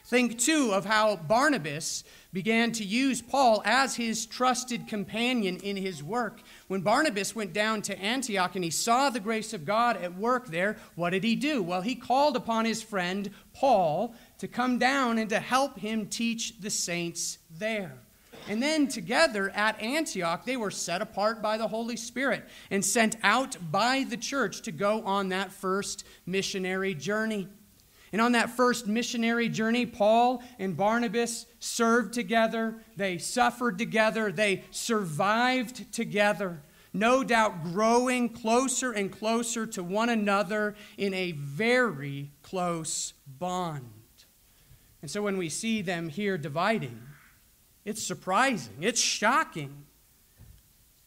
Think 0.06 0.38
too 0.38 0.70
of 0.72 0.86
how 0.86 1.16
Barnabas 1.16 2.04
began 2.32 2.72
to 2.74 2.84
use 2.84 3.24
Paul 3.24 3.64
as 3.66 3.96
his 3.96 4.28
trusted 4.28 4.88
companion 4.88 5.58
in 5.58 5.78
his 5.78 6.04
work. 6.04 6.42
When 6.68 6.82
Barnabas 6.82 7.36
went 7.36 7.54
down 7.54 7.82
to 7.84 7.98
Antioch 7.98 8.54
and 8.54 8.64
he 8.64 8.70
saw 8.70 9.10
the 9.10 9.20
grace 9.20 9.52
of 9.52 9.66
God 9.66 9.98
at 9.98 10.16
work 10.16 10.48
there, 10.48 10.78
what 10.94 11.10
did 11.10 11.24
he 11.24 11.36
do? 11.36 11.64
Well, 11.64 11.82
he 11.82 11.96
called 11.96 12.36
upon 12.36 12.66
his 12.66 12.84
friend 12.84 13.32
Paul 13.54 14.14
to 14.38 14.48
come 14.48 14.78
down 14.78 15.18
and 15.18 15.30
to 15.32 15.40
help 15.40 15.80
him 15.80 16.06
teach 16.06 16.60
the 16.60 16.70
saints 16.70 17.40
there. 17.58 17.94
And 18.48 18.62
then 18.62 18.88
together 18.88 19.50
at 19.56 19.82
Antioch, 19.82 20.46
they 20.46 20.56
were 20.56 20.70
set 20.70 21.02
apart 21.02 21.42
by 21.42 21.58
the 21.58 21.68
Holy 21.68 21.98
Spirit 21.98 22.48
and 22.70 22.86
sent 22.86 23.16
out 23.24 23.58
by 23.72 24.06
the 24.08 24.18
church 24.18 24.62
to 24.64 24.72
go 24.72 25.02
on 25.04 25.30
that 25.30 25.52
first 25.52 26.06
missionary 26.28 26.94
journey. 26.94 27.48
And 28.16 28.22
on 28.22 28.32
that 28.32 28.52
first 28.52 28.88
missionary 28.88 29.50
journey, 29.50 29.86
Paul 29.86 30.42
and 30.58 30.78
Barnabas 30.78 31.48
served 31.60 32.14
together, 32.14 32.76
they 32.96 33.18
suffered 33.18 33.78
together, 33.78 34.32
they 34.32 34.64
survived 34.72 35.92
together, 35.92 36.62
no 36.94 37.26
doubt 37.26 37.66
growing 37.66 38.30
closer 38.30 38.94
and 38.94 39.12
closer 39.12 39.66
to 39.66 39.84
one 39.84 40.08
another 40.08 40.76
in 40.98 41.14
a 41.14 41.34
very 41.34 42.32
close 42.42 43.12
bond. 43.28 43.84
And 45.02 45.12
so 45.12 45.22
when 45.22 45.36
we 45.36 45.50
see 45.50 45.82
them 45.82 46.08
here 46.08 46.38
dividing, 46.38 47.02
it's 47.84 48.02
surprising, 48.02 48.78
it's 48.80 49.02
shocking. 49.02 49.84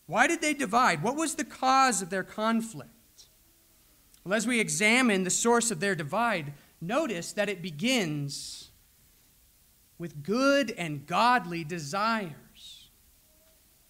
Why 0.04 0.26
did 0.26 0.42
they 0.42 0.52
divide? 0.52 1.02
What 1.02 1.16
was 1.16 1.36
the 1.36 1.44
cause 1.44 2.02
of 2.02 2.10
their 2.10 2.22
conflict? 2.22 2.90
Well, 4.24 4.34
as 4.34 4.46
we 4.46 4.60
examine 4.60 5.24
the 5.24 5.30
source 5.30 5.70
of 5.70 5.80
their 5.80 5.94
divide, 5.94 6.52
notice 6.80 7.32
that 7.32 7.49
it 7.49 7.62
begins 7.62 8.70
with 9.99 10.23
good 10.23 10.70
and 10.73 11.06
godly 11.06 11.64
desires. 11.64 12.35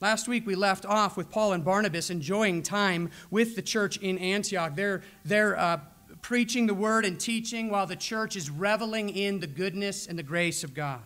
Last 0.01 0.29
week 0.29 0.47
we 0.47 0.55
left 0.55 0.87
off 0.87 1.17
with 1.17 1.29
Paul 1.29 1.53
and 1.53 1.65
Barnabas 1.65 2.09
enjoying 2.09 2.63
time 2.63 3.11
with 3.31 3.57
the 3.57 3.63
church 3.63 3.97
in 3.99 4.17
Antioch. 4.19 4.77
They're, 4.77 5.03
they're 5.25 5.59
uh, 5.59 5.81
preaching 6.23 6.67
the 6.67 6.75
word 6.75 7.05
and 7.05 7.19
teaching 7.19 7.69
while 7.69 7.87
the 7.87 7.97
church 7.97 8.37
is 8.37 8.49
reveling 8.49 9.09
in 9.09 9.41
the 9.41 9.47
goodness 9.47 10.07
and 10.07 10.19
the 10.19 10.23
grace 10.23 10.63
of 10.63 10.73
God. 10.73 11.03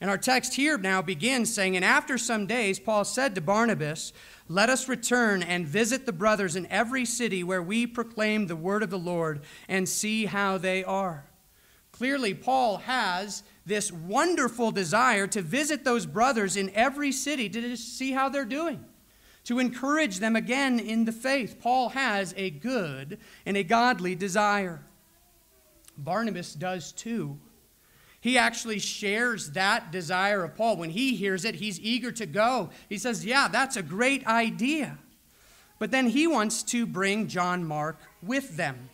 And 0.00 0.10
our 0.10 0.18
text 0.18 0.54
here 0.54 0.76
now 0.76 1.02
begins 1.02 1.54
saying, 1.54 1.76
And 1.76 1.84
after 1.84 2.18
some 2.18 2.46
days, 2.46 2.78
Paul 2.78 3.04
said 3.04 3.34
to 3.34 3.40
Barnabas, 3.40 4.12
let 4.48 4.68
us 4.68 4.88
return 4.88 5.42
and 5.42 5.66
visit 5.66 6.04
the 6.04 6.12
brothers 6.12 6.54
in 6.54 6.66
every 6.66 7.06
city 7.06 7.42
where 7.42 7.62
we 7.62 7.86
proclaim 7.86 8.46
the 8.46 8.56
word 8.56 8.82
of 8.82 8.90
the 8.90 8.98
Lord 8.98 9.40
and 9.68 9.88
see 9.88 10.26
how 10.26 10.58
they 10.58 10.84
are. 10.84 11.24
Clearly, 11.92 12.34
Paul 12.34 12.78
has 12.78 13.42
this 13.64 13.90
wonderful 13.90 14.70
desire 14.70 15.26
to 15.28 15.40
visit 15.40 15.84
those 15.84 16.04
brothers 16.04 16.56
in 16.56 16.70
every 16.74 17.10
city 17.10 17.48
to 17.48 17.76
see 17.76 18.12
how 18.12 18.28
they're 18.28 18.44
doing, 18.44 18.84
to 19.44 19.60
encourage 19.60 20.18
them 20.18 20.36
again 20.36 20.78
in 20.78 21.06
the 21.06 21.12
faith. 21.12 21.58
Paul 21.60 21.90
has 21.90 22.34
a 22.36 22.50
good 22.50 23.18
and 23.46 23.56
a 23.56 23.64
godly 23.64 24.14
desire. 24.14 24.84
Barnabas 25.96 26.52
does 26.52 26.92
too. 26.92 27.38
He 28.24 28.38
actually 28.38 28.78
shares 28.78 29.50
that 29.50 29.92
desire 29.92 30.44
of 30.44 30.56
Paul. 30.56 30.78
When 30.78 30.88
he 30.88 31.14
hears 31.14 31.44
it, 31.44 31.56
he's 31.56 31.78
eager 31.78 32.10
to 32.12 32.24
go. 32.24 32.70
He 32.88 32.96
says, 32.96 33.22
Yeah, 33.22 33.48
that's 33.48 33.76
a 33.76 33.82
great 33.82 34.26
idea. 34.26 34.96
But 35.78 35.90
then 35.90 36.06
he 36.06 36.26
wants 36.26 36.62
to 36.62 36.86
bring 36.86 37.28
John 37.28 37.66
Mark 37.66 37.98
with 38.22 38.56
them. 38.56 38.88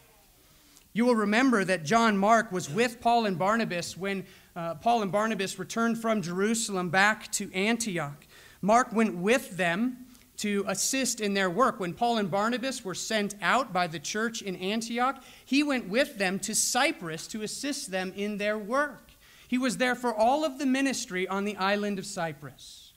You 0.93 1.05
will 1.05 1.15
remember 1.15 1.63
that 1.63 1.85
John 1.85 2.19
Mark 2.19 2.51
was 2.51 2.69
with 2.69 3.01
Paul 3.01 3.25
and 3.27 3.39
Barnabas 3.39 3.97
when 3.97 4.27
uh, 4.57 4.75
Paul 4.75 5.03
and 5.03 5.13
Barnabas 5.13 5.61
returned 5.61 5.99
from 5.99 6.23
Jerusalem 6.23 6.89
back 6.89 7.31
to 7.35 7.55
Antioch. 7.55 8.27
Mark 8.63 8.93
went 8.93 9.15
with 9.15 9.57
them 9.57 10.07
to 10.39 10.65
assist 10.67 11.21
in 11.21 11.35
their 11.35 11.51
work. 11.51 11.79
When 11.79 11.95
Paul 11.95 12.19
and 12.19 12.29
Barnabas 12.29 12.85
were 12.85 12.97
sent 12.97 13.37
out 13.41 13.73
by 13.73 13.87
the 13.87 14.01
church 14.01 14.43
in 14.43 14.57
Antioch, 14.57 15.23
he 15.45 15.63
went 15.63 15.89
with 15.89 16.19
them 16.19 16.41
to 16.41 16.53
Cyprus 16.53 17.29
to 17.29 17.43
assist 17.43 17.93
them 17.93 18.13
in 18.17 18.37
their 18.39 18.59
work. 18.59 19.10
He 19.51 19.59
was 19.59 19.79
there 19.79 19.97
for 19.97 20.15
all 20.15 20.45
of 20.45 20.61
the 20.61 20.65
ministry 20.65 21.27
on 21.27 21.45
the 21.45 21.57
island 21.57 21.99
of 21.99 22.07
Cyprus. 22.07 22.93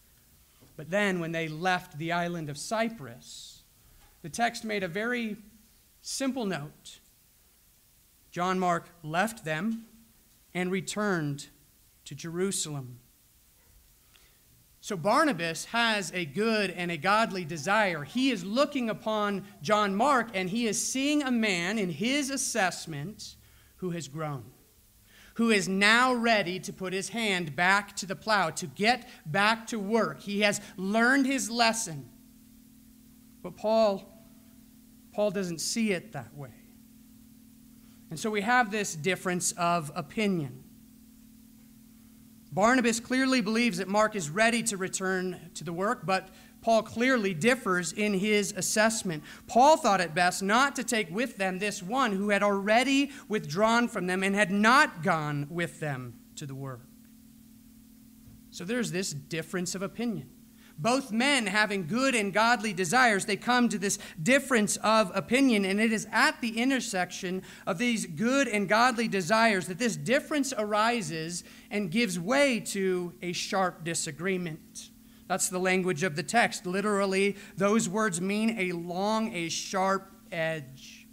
But 0.77 0.91
then, 0.91 1.19
when 1.19 1.31
they 1.31 1.47
left 1.47 1.97
the 1.97 2.11
island 2.11 2.47
of 2.47 2.59
Cyprus, 2.59 3.63
the 4.21 4.29
text 4.29 4.63
made 4.63 4.83
a 4.83 4.87
very 4.87 5.37
simple 6.03 6.45
note. 6.45 6.99
John 8.29 8.59
Mark 8.59 8.87
left 9.01 9.43
them 9.43 9.87
and 10.53 10.69
returned 10.69 11.47
to 12.05 12.13
Jerusalem. 12.13 12.99
So 14.79 14.95
Barnabas 14.95 15.65
has 15.65 16.11
a 16.13 16.23
good 16.23 16.69
and 16.69 16.91
a 16.91 16.97
godly 16.97 17.45
desire. 17.45 18.03
He 18.03 18.29
is 18.29 18.45
looking 18.45 18.91
upon 18.91 19.43
John 19.63 19.95
Mark 19.95 20.29
and 20.35 20.51
he 20.51 20.67
is 20.67 20.79
seeing 20.79 21.23
a 21.23 21.31
man 21.31 21.79
in 21.79 21.89
his 21.89 22.29
assessment 22.29 23.37
who 23.77 23.89
has 23.89 24.07
grown 24.07 24.52
who 25.35 25.49
is 25.49 25.67
now 25.67 26.13
ready 26.13 26.59
to 26.59 26.71
put 26.71 26.93
his 26.93 27.09
hand 27.09 27.55
back 27.55 27.95
to 27.97 28.05
the 28.05 28.15
plow, 28.15 28.49
to 28.51 28.67
get 28.67 29.07
back 29.25 29.67
to 29.67 29.79
work. 29.79 30.21
He 30.21 30.41
has 30.41 30.61
learned 30.77 31.25
his 31.25 31.49
lesson. 31.49 32.09
But 33.41 33.57
Paul, 33.57 34.09
Paul 35.13 35.31
doesn't 35.31 35.59
see 35.59 35.91
it 35.91 36.11
that 36.13 36.35
way. 36.35 36.53
And 38.09 38.19
so 38.19 38.29
we 38.29 38.41
have 38.41 38.69
this 38.69 38.95
difference 38.95 39.53
of 39.53 39.91
opinion. 39.95 40.63
Barnabas 42.51 42.99
clearly 42.99 43.41
believes 43.41 43.79
that 43.79 43.87
Mark 43.87 44.15
is 44.15 44.29
ready 44.29 44.61
to 44.63 44.77
return 44.77 45.49
to 45.55 45.63
the 45.63 45.73
work, 45.73 46.05
but 46.05 46.29
Paul 46.63 46.81
clearly 46.81 47.33
differs 47.33 47.91
in 47.91 48.13
his 48.13 48.53
assessment. 48.55 49.21
Paul 49.47 49.75
thought 49.75 49.99
it 49.99 50.15
best 50.15 50.41
not 50.41 50.77
to 50.77 50.83
take 50.83 51.13
with 51.13 51.35
them 51.35 51.59
this 51.59 51.83
one 51.83 52.13
who 52.13 52.29
had 52.29 52.41
already 52.41 53.11
withdrawn 53.27 53.89
from 53.89 54.07
them 54.07 54.23
and 54.23 54.33
had 54.33 54.49
not 54.49 55.03
gone 55.03 55.45
with 55.49 55.81
them 55.81 56.13
to 56.37 56.45
the 56.45 56.55
work. 56.55 56.79
So 58.49 58.63
there's 58.63 58.91
this 58.91 59.11
difference 59.11 59.75
of 59.75 59.81
opinion. 59.81 60.29
Both 60.77 61.11
men 61.11 61.47
having 61.47 61.85
good 61.85 62.15
and 62.15 62.33
godly 62.33 62.71
desires, 62.71 63.25
they 63.25 63.35
come 63.35 63.67
to 63.69 63.77
this 63.77 63.99
difference 64.21 64.77
of 64.77 65.11
opinion. 65.13 65.65
And 65.65 65.81
it 65.81 65.91
is 65.91 66.07
at 66.13 66.39
the 66.39 66.57
intersection 66.57 67.43
of 67.67 67.77
these 67.77 68.05
good 68.05 68.47
and 68.47 68.69
godly 68.69 69.09
desires 69.09 69.67
that 69.67 69.79
this 69.79 69.97
difference 69.97 70.53
arises 70.57 71.43
and 71.69 71.91
gives 71.91 72.17
way 72.17 72.61
to 72.61 73.13
a 73.21 73.33
sharp 73.33 73.83
disagreement. 73.83 74.91
That's 75.33 75.49
the 75.49 75.57
language 75.57 76.03
of 76.03 76.15
the 76.15 76.21
text. 76.21 76.67
Literally, 76.67 77.37
those 77.57 77.89
words 77.89 78.21
mean 78.21 78.55
a 78.59 78.71
long, 78.71 79.33
a 79.33 79.49
sharp 79.49 80.11
edge. 80.31 81.07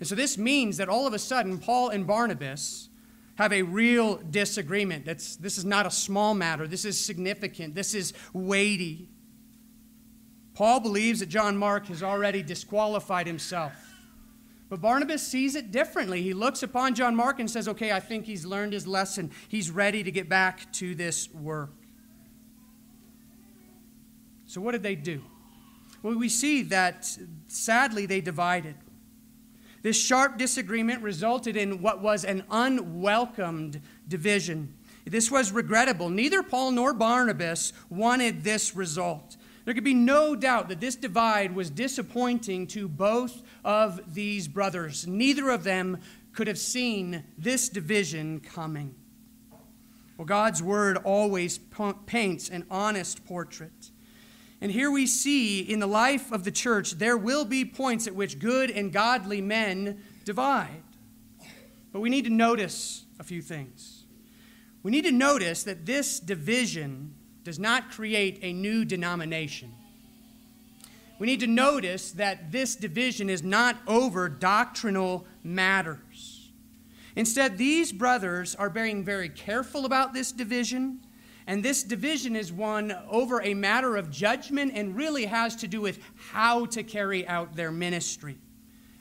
And 0.00 0.08
so 0.08 0.16
this 0.16 0.36
means 0.36 0.78
that 0.78 0.88
all 0.88 1.06
of 1.06 1.14
a 1.14 1.18
sudden, 1.20 1.58
Paul 1.58 1.90
and 1.90 2.08
Barnabas 2.08 2.88
have 3.36 3.52
a 3.52 3.62
real 3.62 4.16
disagreement. 4.16 5.04
That's, 5.04 5.36
this 5.36 5.58
is 5.58 5.64
not 5.64 5.86
a 5.86 5.92
small 5.92 6.34
matter, 6.34 6.66
this 6.66 6.84
is 6.84 6.98
significant, 6.98 7.76
this 7.76 7.94
is 7.94 8.14
weighty. 8.32 9.08
Paul 10.54 10.80
believes 10.80 11.20
that 11.20 11.28
John 11.28 11.56
Mark 11.56 11.86
has 11.86 12.02
already 12.02 12.42
disqualified 12.42 13.28
himself. 13.28 13.74
But 14.68 14.80
Barnabas 14.80 15.24
sees 15.24 15.54
it 15.54 15.70
differently. 15.70 16.20
He 16.22 16.34
looks 16.34 16.64
upon 16.64 16.96
John 16.96 17.14
Mark 17.14 17.38
and 17.38 17.48
says, 17.48 17.68
Okay, 17.68 17.92
I 17.92 18.00
think 18.00 18.24
he's 18.24 18.44
learned 18.44 18.72
his 18.72 18.88
lesson. 18.88 19.30
He's 19.46 19.70
ready 19.70 20.02
to 20.02 20.10
get 20.10 20.28
back 20.28 20.72
to 20.72 20.96
this 20.96 21.32
work. 21.32 21.70
So, 24.48 24.62
what 24.62 24.72
did 24.72 24.82
they 24.82 24.94
do? 24.94 25.22
Well, 26.02 26.16
we 26.16 26.30
see 26.30 26.62
that 26.62 27.06
sadly 27.48 28.06
they 28.06 28.22
divided. 28.22 28.76
This 29.82 30.00
sharp 30.00 30.38
disagreement 30.38 31.02
resulted 31.02 31.54
in 31.54 31.82
what 31.82 32.00
was 32.00 32.24
an 32.24 32.44
unwelcomed 32.50 33.82
division. 34.08 34.74
This 35.04 35.30
was 35.30 35.52
regrettable. 35.52 36.08
Neither 36.08 36.42
Paul 36.42 36.70
nor 36.70 36.94
Barnabas 36.94 37.74
wanted 37.90 38.42
this 38.42 38.74
result. 38.74 39.36
There 39.66 39.74
could 39.74 39.84
be 39.84 39.92
no 39.92 40.34
doubt 40.34 40.70
that 40.70 40.80
this 40.80 40.96
divide 40.96 41.54
was 41.54 41.68
disappointing 41.68 42.68
to 42.68 42.88
both 42.88 43.42
of 43.66 44.14
these 44.14 44.48
brothers. 44.48 45.06
Neither 45.06 45.50
of 45.50 45.62
them 45.62 45.98
could 46.32 46.46
have 46.46 46.58
seen 46.58 47.22
this 47.36 47.68
division 47.68 48.40
coming. 48.40 48.94
Well, 50.16 50.24
God's 50.24 50.62
word 50.62 50.96
always 50.96 51.58
paints 52.06 52.48
an 52.48 52.64
honest 52.70 53.26
portrait. 53.26 53.90
And 54.60 54.72
here 54.72 54.90
we 54.90 55.06
see 55.06 55.60
in 55.60 55.78
the 55.78 55.86
life 55.86 56.32
of 56.32 56.44
the 56.44 56.50
church, 56.50 56.92
there 56.92 57.16
will 57.16 57.44
be 57.44 57.64
points 57.64 58.06
at 58.06 58.14
which 58.14 58.38
good 58.38 58.70
and 58.70 58.92
godly 58.92 59.40
men 59.40 60.02
divide. 60.24 60.82
But 61.92 62.00
we 62.00 62.10
need 62.10 62.24
to 62.24 62.30
notice 62.30 63.04
a 63.20 63.24
few 63.24 63.40
things. 63.40 64.04
We 64.82 64.90
need 64.90 65.04
to 65.04 65.12
notice 65.12 65.62
that 65.64 65.86
this 65.86 66.18
division 66.18 67.14
does 67.44 67.58
not 67.58 67.90
create 67.90 68.40
a 68.42 68.52
new 68.52 68.84
denomination. 68.84 69.72
We 71.18 71.26
need 71.26 71.40
to 71.40 71.46
notice 71.46 72.12
that 72.12 72.52
this 72.52 72.76
division 72.76 73.28
is 73.30 73.42
not 73.42 73.76
over 73.86 74.28
doctrinal 74.28 75.26
matters. 75.42 76.50
Instead, 77.16 77.58
these 77.58 77.90
brothers 77.90 78.54
are 78.54 78.70
being 78.70 79.04
very 79.04 79.28
careful 79.28 79.84
about 79.84 80.14
this 80.14 80.30
division 80.30 81.00
and 81.48 81.64
this 81.64 81.82
division 81.82 82.36
is 82.36 82.52
one 82.52 82.94
over 83.08 83.40
a 83.40 83.54
matter 83.54 83.96
of 83.96 84.10
judgment 84.10 84.72
and 84.74 84.94
really 84.94 85.24
has 85.24 85.56
to 85.56 85.66
do 85.66 85.80
with 85.80 85.98
how 86.30 86.66
to 86.66 86.82
carry 86.82 87.26
out 87.26 87.56
their 87.56 87.72
ministry, 87.72 88.36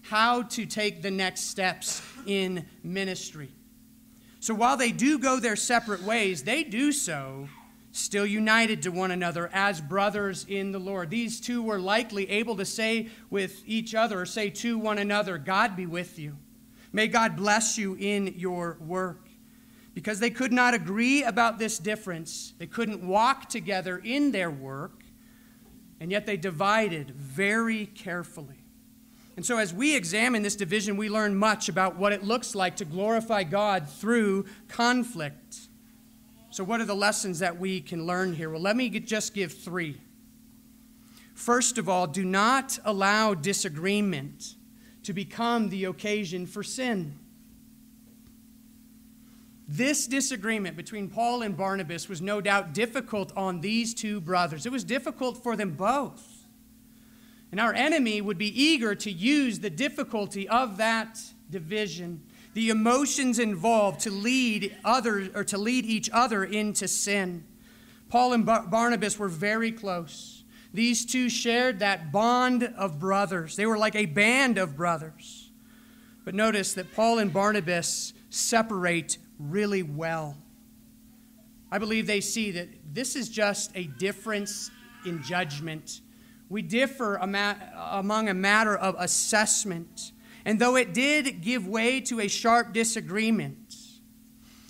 how 0.04 0.44
to 0.44 0.66
take 0.66 1.02
the 1.02 1.12
next 1.12 1.50
steps 1.50 2.02
in 2.26 2.66
ministry. 2.84 3.50
So 4.40 4.54
while 4.56 4.78
they 4.78 4.94
do 4.94 5.20
go 5.20 5.42
their 5.42 5.58
separate 5.58 6.04
ways, 6.04 6.44
they 6.44 6.64
do 6.64 6.94
so 6.94 7.50
still 7.92 8.26
united 8.26 8.82
to 8.84 8.92
one 8.92 9.12
another 9.12 9.50
as 9.52 9.82
brothers 9.82 10.46
in 10.48 10.72
the 10.72 10.80
Lord. 10.80 11.10
These 11.10 11.42
two 11.42 11.62
were 11.62 11.80
likely 11.80 12.30
able 12.30 12.56
to 12.56 12.66
say 12.66 13.10
with 13.30 13.62
each 13.66 13.94
other, 13.94 14.22
or 14.22 14.26
say 14.26 14.52
to 14.52 14.78
one 14.78 15.00
another, 15.00 15.38
God 15.38 15.76
be 15.76 15.86
with 15.86 16.18
you. 16.18 16.38
May 16.94 17.10
God 17.10 17.36
bless 17.36 17.78
you 17.78 17.98
in 18.00 18.36
your 18.38 18.78
work. 18.80 19.27
Because 19.98 20.20
they 20.20 20.30
could 20.30 20.54
not 20.54 20.76
agree 20.76 21.24
about 21.24 21.58
this 21.58 21.80
difference, 21.80 22.54
they 22.60 22.68
couldn't 22.68 23.02
walk 23.02 23.50
together 23.50 23.98
in 23.98 24.32
their 24.32 24.52
work, 24.52 25.02
and 26.00 26.12
yet 26.12 26.28
they 26.28 26.38
divided 26.38 27.10
very 27.16 27.88
carefully. 27.88 28.64
And 29.36 29.44
so, 29.44 29.58
as 29.58 29.74
we 29.74 29.96
examine 29.96 30.44
this 30.44 30.56
division, 30.56 30.98
we 30.98 31.10
learn 31.10 31.36
much 31.36 31.68
about 31.68 31.98
what 31.98 32.14
it 32.14 32.24
looks 32.24 32.54
like 32.54 32.76
to 32.76 32.86
glorify 32.86 33.42
God 33.42 33.90
through 33.90 34.46
conflict. 34.68 35.68
So, 36.52 36.64
what 36.64 36.80
are 36.80 36.86
the 36.86 36.96
lessons 36.96 37.40
that 37.40 37.58
we 37.58 37.82
can 37.82 38.06
learn 38.06 38.34
here? 38.34 38.52
Well, 38.52 38.62
let 38.62 38.76
me 38.76 38.92
just 38.92 39.34
give 39.34 39.52
three. 39.52 40.00
First 41.34 41.80
of 41.80 41.90
all, 41.90 42.06
do 42.06 42.24
not 42.24 42.78
allow 42.86 43.34
disagreement 43.34 44.58
to 45.02 45.14
become 45.14 45.70
the 45.70 45.86
occasion 45.86 46.46
for 46.46 46.62
sin. 46.62 47.18
This 49.68 50.08
disagreement 50.08 50.78
between 50.78 51.10
Paul 51.10 51.42
and 51.42 51.58
Barnabas 51.58 52.08
was 52.08 52.22
no 52.22 52.40
doubt 52.40 52.74
difficult 52.74 53.34
on 53.36 53.60
these 53.60 53.94
two 53.94 54.22
brothers. 54.22 54.66
It 54.66 54.72
was 54.72 54.86
difficult 54.86 55.44
for 55.44 55.58
them 55.58 55.72
both. 55.72 56.46
And 57.52 57.60
our 57.60 57.74
enemy 57.74 58.22
would 58.22 58.38
be 58.38 58.62
eager 58.62 58.96
to 58.96 59.12
use 59.12 59.60
the 59.60 59.70
difficulty 59.70 60.48
of 60.48 60.78
that 60.78 61.20
division, 61.50 62.22
the 62.54 62.70
emotions 62.70 63.40
involved 63.40 64.02
to 64.02 64.12
lead 64.12 64.76
others 64.84 65.30
or 65.36 65.44
to 65.46 65.58
lead 65.58 65.86
each 65.86 66.10
other 66.12 66.44
into 66.44 66.88
sin. 66.88 67.44
Paul 68.10 68.34
and 68.34 68.46
Bar- 68.46 68.68
Barnabas 68.68 69.20
were 69.20 69.30
very 69.30 69.72
close. 69.72 70.44
These 70.74 71.06
two 71.06 71.30
shared 71.30 71.80
that 71.80 72.12
bond 72.12 72.64
of 72.64 73.00
brothers. 73.00 73.56
They 73.56 73.66
were 73.66 73.78
like 73.78 73.96
a 73.96 74.06
band 74.06 74.58
of 74.58 74.76
brothers. 74.76 75.52
But 76.26 76.36
notice 76.36 76.74
that 76.74 76.94
Paul 76.94 77.20
and 77.20 77.32
Barnabas 77.32 78.14
separate 78.30 79.18
really 79.40 79.84
well. 79.84 80.36
I 81.72 81.80
believe 81.80 82.08
they 82.08 82.22
see 82.22 82.52
that 82.52 82.70
this 82.94 83.16
is 83.16 83.30
just 83.30 83.72
a 83.76 83.84
difference 83.84 84.72
in 85.06 85.22
judgment. 85.22 86.02
We 86.50 86.62
differ 86.62 87.16
among 87.16 88.30
a 88.30 88.34
matter 88.34 88.76
of 88.78 88.96
assessment. 88.98 90.14
And 90.46 90.60
though 90.60 90.78
it 90.78 90.94
did 90.94 91.42
give 91.42 91.68
way 91.68 92.00
to 92.02 92.22
a 92.22 92.28
sharp 92.30 92.72
disagreement, 92.74 93.76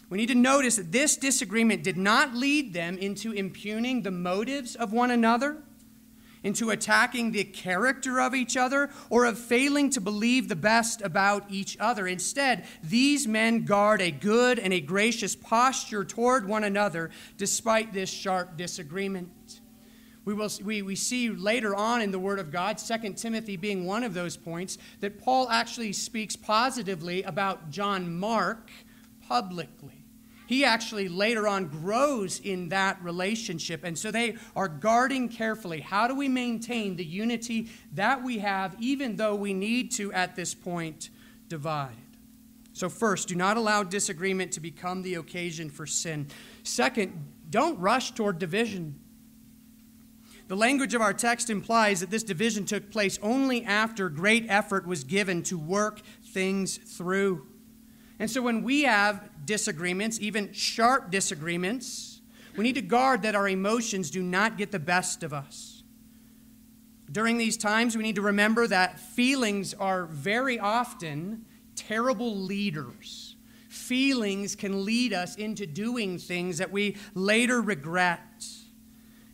we 0.09 0.17
need 0.17 0.29
to 0.29 0.35
notice 0.35 0.77
that 0.77 0.91
this 0.91 1.17
disagreement 1.17 1.83
did 1.83 1.97
not 1.97 2.33
lead 2.33 2.73
them 2.73 2.97
into 2.97 3.31
impugning 3.31 4.01
the 4.01 4.11
motives 4.11 4.75
of 4.75 4.91
one 4.91 5.11
another 5.11 5.63
into 6.43 6.69
attacking 6.69 7.31
the 7.31 7.43
character 7.43 8.19
of 8.19 8.35
each 8.35 8.55
other 8.55 8.89
or 9.09 9.25
of 9.25 9.37
failing 9.37 9.89
to 9.91 10.01
believe 10.01 10.47
the 10.47 10.55
best 10.55 11.01
about 11.01 11.45
each 11.49 11.77
other. 11.79 12.07
Instead, 12.07 12.65
these 12.83 13.27
men 13.27 13.65
guard 13.65 14.01
a 14.01 14.11
good 14.11 14.59
and 14.59 14.73
a 14.73 14.81
gracious 14.81 15.35
posture 15.35 16.03
toward 16.03 16.47
one 16.47 16.63
another 16.63 17.09
despite 17.37 17.93
this 17.93 18.09
sharp 18.09 18.57
disagreement. 18.57 19.61
We, 20.25 20.33
will, 20.33 20.51
we, 20.61 20.81
we 20.81 20.95
see 20.95 21.29
later 21.29 21.73
on 21.73 22.01
in 22.01 22.11
the 22.11 22.19
Word 22.19 22.39
of 22.39 22.51
God, 22.51 22.77
2 22.77 23.13
Timothy 23.13 23.55
being 23.55 23.85
one 23.85 24.03
of 24.03 24.13
those 24.13 24.35
points, 24.35 24.77
that 24.99 25.23
Paul 25.23 25.49
actually 25.49 25.93
speaks 25.93 26.35
positively 26.35 27.23
about 27.23 27.69
John 27.69 28.19
Mark 28.19 28.69
publicly 29.25 29.96
he 30.47 30.63
actually 30.65 31.09
later 31.09 31.47
on 31.47 31.67
grows 31.67 32.39
in 32.39 32.69
that 32.69 33.03
relationship. 33.03 33.83
And 33.83 33.97
so 33.97 34.09
they 34.09 34.37
are 34.55 34.67
guarding 34.67 35.29
carefully. 35.29 35.81
How 35.81 36.07
do 36.07 36.15
we 36.15 36.27
maintain 36.27 36.95
the 36.95 37.05
unity 37.05 37.69
that 37.93 38.23
we 38.23 38.39
have, 38.39 38.75
even 38.79 39.17
though 39.17 39.35
we 39.35 39.53
need 39.53 39.91
to, 39.91 40.11
at 40.13 40.35
this 40.35 40.55
point, 40.55 41.09
divide? 41.49 41.95
So, 42.73 42.89
first, 42.89 43.27
do 43.27 43.35
not 43.35 43.57
allow 43.57 43.83
disagreement 43.83 44.53
to 44.53 44.59
become 44.59 45.01
the 45.01 45.15
occasion 45.15 45.69
for 45.69 45.85
sin. 45.85 46.27
Second, 46.63 47.25
don't 47.49 47.77
rush 47.79 48.11
toward 48.11 48.39
division. 48.39 48.99
The 50.47 50.55
language 50.55 50.93
of 50.93 51.01
our 51.01 51.13
text 51.13 51.49
implies 51.49 51.99
that 51.99 52.09
this 52.09 52.23
division 52.23 52.65
took 52.65 52.89
place 52.89 53.19
only 53.21 53.65
after 53.65 54.07
great 54.09 54.45
effort 54.47 54.87
was 54.87 55.03
given 55.03 55.43
to 55.43 55.57
work 55.57 56.01
things 56.23 56.77
through. 56.77 57.47
And 58.19 58.29
so 58.29 58.41
when 58.41 58.63
we 58.63 58.83
have 58.83 59.29
disagreements, 59.45 60.19
even 60.19 60.51
sharp 60.53 61.11
disagreements, 61.11 62.21
we 62.55 62.63
need 62.63 62.75
to 62.75 62.81
guard 62.81 63.21
that 63.21 63.35
our 63.35 63.47
emotions 63.47 64.09
do 64.09 64.23
not 64.23 64.57
get 64.57 64.71
the 64.71 64.79
best 64.79 65.23
of 65.23 65.33
us. 65.33 65.83
During 67.11 67.37
these 67.37 67.55
times, 67.55 67.95
we 67.95 68.03
need 68.03 68.15
to 68.15 68.21
remember 68.21 68.67
that 68.67 68.99
feelings 68.99 69.73
are 69.73 70.07
very 70.07 70.59
often 70.59 71.45
terrible 71.75 72.35
leaders. 72.35 73.35
Feelings 73.69 74.55
can 74.55 74.83
lead 74.83 75.13
us 75.13 75.35
into 75.35 75.65
doing 75.65 76.17
things 76.17 76.57
that 76.57 76.71
we 76.71 76.97
later 77.13 77.61
regret. 77.61 78.45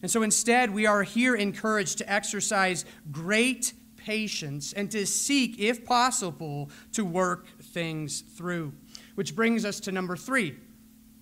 And 0.02 0.12
so 0.12 0.22
instead, 0.22 0.72
we 0.72 0.86
are 0.86 1.02
here 1.02 1.34
encouraged 1.34 1.98
to 2.00 2.12
exercise 2.12 2.86
great 3.12 3.74
patience 3.96 4.74
and 4.74 4.92
to 4.92 5.06
seek, 5.06 5.58
if 5.58 5.86
possible, 5.86 6.70
to 6.92 7.06
work 7.06 7.48
things 7.74 8.22
through. 8.22 8.74
Which 9.16 9.36
brings 9.36 9.66
us 9.66 9.80
to 9.82 9.92
number 9.92 10.16
three 10.16 10.56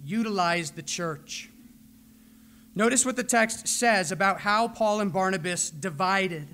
utilize 0.04 0.72
the 0.72 0.82
church. 0.82 1.50
Notice 2.74 3.06
what 3.06 3.16
the 3.16 3.24
text 3.24 3.68
says 3.68 4.12
about 4.12 4.40
how 4.40 4.68
Paul 4.68 5.02
and 5.02 5.12
Barnabas 5.12 5.70
divided. 5.70 6.48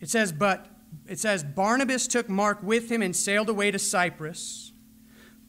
It 0.00 0.10
says, 0.10 0.32
but 0.32 0.68
it 1.08 1.18
says 1.18 1.42
Barnabas 1.42 2.06
took 2.06 2.28
Mark 2.28 2.62
with 2.62 2.90
him 2.90 3.02
and 3.02 3.16
sailed 3.16 3.48
away 3.48 3.70
to 3.70 3.78
Cyprus. 3.78 4.72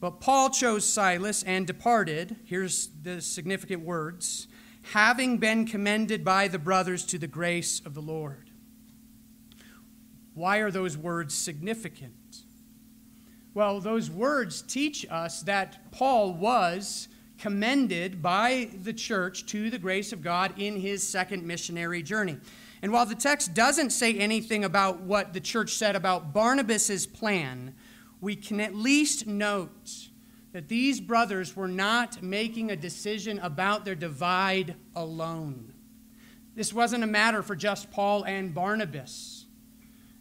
But 0.00 0.20
Paul 0.20 0.50
chose 0.50 0.84
Silas 0.84 1.42
and 1.42 1.66
departed. 1.66 2.36
Here's 2.44 2.88
the 3.02 3.20
significant 3.20 3.82
words 3.84 4.48
having 4.92 5.38
been 5.38 5.66
commended 5.66 6.24
by 6.24 6.46
the 6.46 6.58
brothers 6.58 7.04
to 7.04 7.18
the 7.18 7.26
grace 7.26 7.80
of 7.84 7.94
the 7.94 8.00
Lord. 8.00 8.50
Why 10.34 10.58
are 10.58 10.70
those 10.70 10.96
words 10.96 11.34
significant? 11.34 12.14
Well, 13.56 13.80
those 13.80 14.10
words 14.10 14.60
teach 14.60 15.06
us 15.08 15.40
that 15.44 15.90
Paul 15.90 16.34
was 16.34 17.08
commended 17.38 18.20
by 18.20 18.68
the 18.82 18.92
church 18.92 19.46
to 19.46 19.70
the 19.70 19.78
grace 19.78 20.12
of 20.12 20.20
God 20.20 20.52
in 20.58 20.76
his 20.78 21.08
second 21.08 21.42
missionary 21.42 22.02
journey. 22.02 22.36
And 22.82 22.92
while 22.92 23.06
the 23.06 23.14
text 23.14 23.54
doesn't 23.54 23.92
say 23.92 24.12
anything 24.18 24.62
about 24.62 25.00
what 25.00 25.32
the 25.32 25.40
church 25.40 25.72
said 25.72 25.96
about 25.96 26.34
Barnabas' 26.34 27.06
plan, 27.06 27.74
we 28.20 28.36
can 28.36 28.60
at 28.60 28.74
least 28.74 29.26
note 29.26 30.10
that 30.52 30.68
these 30.68 31.00
brothers 31.00 31.56
were 31.56 31.66
not 31.66 32.22
making 32.22 32.70
a 32.70 32.76
decision 32.76 33.38
about 33.38 33.86
their 33.86 33.94
divide 33.94 34.74
alone. 34.94 35.72
This 36.54 36.74
wasn't 36.74 37.04
a 37.04 37.06
matter 37.06 37.42
for 37.42 37.56
just 37.56 37.90
Paul 37.90 38.22
and 38.24 38.52
Barnabas. 38.52 39.35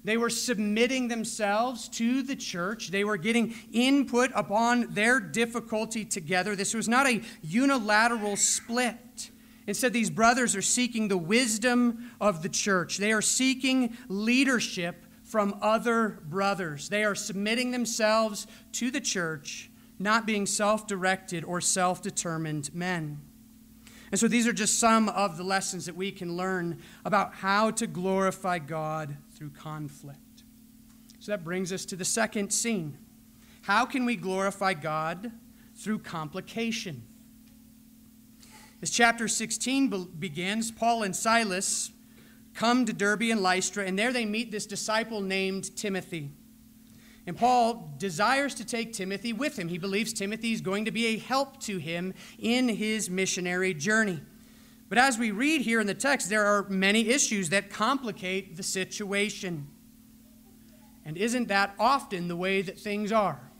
They 0.05 0.17
were 0.17 0.29
submitting 0.29 1.07
themselves 1.07 1.89
to 1.89 2.21
the 2.21 2.35
church. 2.35 2.89
They 2.89 3.03
were 3.03 3.17
getting 3.17 3.55
input 3.73 4.29
upon 4.35 4.93
their 4.93 5.19
difficulty 5.19 6.05
together. 6.05 6.55
This 6.55 6.75
was 6.75 6.87
not 6.87 7.07
a 7.07 7.23
unilateral 7.41 8.35
split. 8.35 9.31
Instead, 9.65 9.93
these 9.93 10.11
brothers 10.11 10.55
are 10.55 10.61
seeking 10.61 11.07
the 11.07 11.17
wisdom 11.17 12.11
of 12.21 12.43
the 12.43 12.49
church. 12.49 12.97
They 12.97 13.13
are 13.13 13.21
seeking 13.21 13.97
leadership 14.07 15.03
from 15.23 15.57
other 15.59 16.19
brothers. 16.29 16.87
They 16.87 17.03
are 17.03 17.15
submitting 17.15 17.71
themselves 17.71 18.45
to 18.73 18.91
the 18.91 19.01
church 19.01 19.71
not 19.97 20.27
being 20.27 20.45
self 20.45 20.85
directed 20.85 21.43
or 21.43 21.59
self 21.61 22.03
determined 22.03 22.73
men. 22.75 23.21
And 24.11 24.19
so 24.19 24.27
these 24.27 24.45
are 24.45 24.53
just 24.53 24.79
some 24.79 25.09
of 25.09 25.35
the 25.37 25.43
lessons 25.43 25.87
that 25.87 25.95
we 25.95 26.11
can 26.11 26.37
learn 26.37 26.79
about 27.03 27.33
how 27.33 27.71
to 27.71 27.87
glorify 27.87 28.59
God 28.59 29.17
through 29.35 29.51
conflict. 29.51 30.43
So 31.19 31.31
that 31.31 31.43
brings 31.43 31.73
us 31.73 31.85
to 31.85 31.95
the 31.95 32.05
second 32.05 32.51
scene. 32.51 32.97
How 33.63 33.85
can 33.85 34.05
we 34.05 34.15
glorify 34.15 34.73
God 34.73 35.31
through 35.75 35.99
complication? 35.99 37.03
As 38.81 38.91
chapter 38.91 39.27
16 39.27 40.11
begins, 40.19 40.71
Paul 40.71 41.03
and 41.03 41.15
Silas 41.15 41.91
come 42.53 42.85
to 42.85 42.93
Derbe 42.93 43.23
and 43.23 43.41
Lystra, 43.41 43.85
and 43.85 43.97
there 43.97 44.13
they 44.13 44.25
meet 44.25 44.51
this 44.51 44.65
disciple 44.65 45.21
named 45.21 45.75
Timothy. 45.75 46.31
And 47.27 47.35
Paul 47.35 47.95
desires 47.97 48.53
to 48.55 48.65
take 48.65 48.93
Timothy 48.93 49.33
with 49.33 49.57
him. 49.57 49.67
He 49.67 49.79
believes 49.79 50.13
Timothy 50.13 50.53
is 50.53 50.61
going 50.61 50.85
to 50.85 50.91
be 50.91 51.07
a 51.07 51.17
help 51.17 51.59
to 51.61 51.79
him 51.79 52.13
in 52.37 52.69
his 52.69 53.09
missionary 53.09 53.73
journey. 53.73 54.21
But 54.95 55.03
as 55.03 55.19
we 55.19 55.31
read 55.31 55.59
here 55.59 55.81
in 55.81 55.87
the 55.87 55.93
text, 55.93 56.29
there 56.29 56.45
are 56.45 56.69
many 56.69 57.09
issues 57.09 57.49
that 57.49 57.69
complicate 57.69 58.55
the 58.55 58.63
situation. 58.63 59.67
And 61.03 61.17
isn't 61.17 61.49
that 61.49 61.75
often 61.77 62.29
the 62.29 62.35
way 62.37 62.61
that 62.61 62.79
things 62.79 63.11
are? 63.11 63.51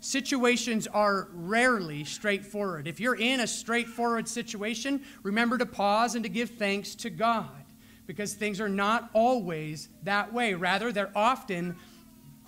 Situations 0.00 0.88
are 0.88 1.28
rarely 1.32 2.02
straightforward. 2.02 2.88
If 2.88 2.98
you're 2.98 3.14
in 3.14 3.38
a 3.38 3.46
straightforward 3.46 4.26
situation, 4.26 5.04
remember 5.22 5.56
to 5.56 5.66
pause 5.66 6.16
and 6.16 6.24
to 6.24 6.28
give 6.28 6.50
thanks 6.50 6.96
to 6.96 7.10
God 7.10 7.64
because 8.08 8.34
things 8.34 8.60
are 8.60 8.68
not 8.68 9.08
always 9.12 9.88
that 10.02 10.32
way. 10.32 10.54
Rather, 10.54 10.90
they're 10.90 11.12
often 11.14 11.76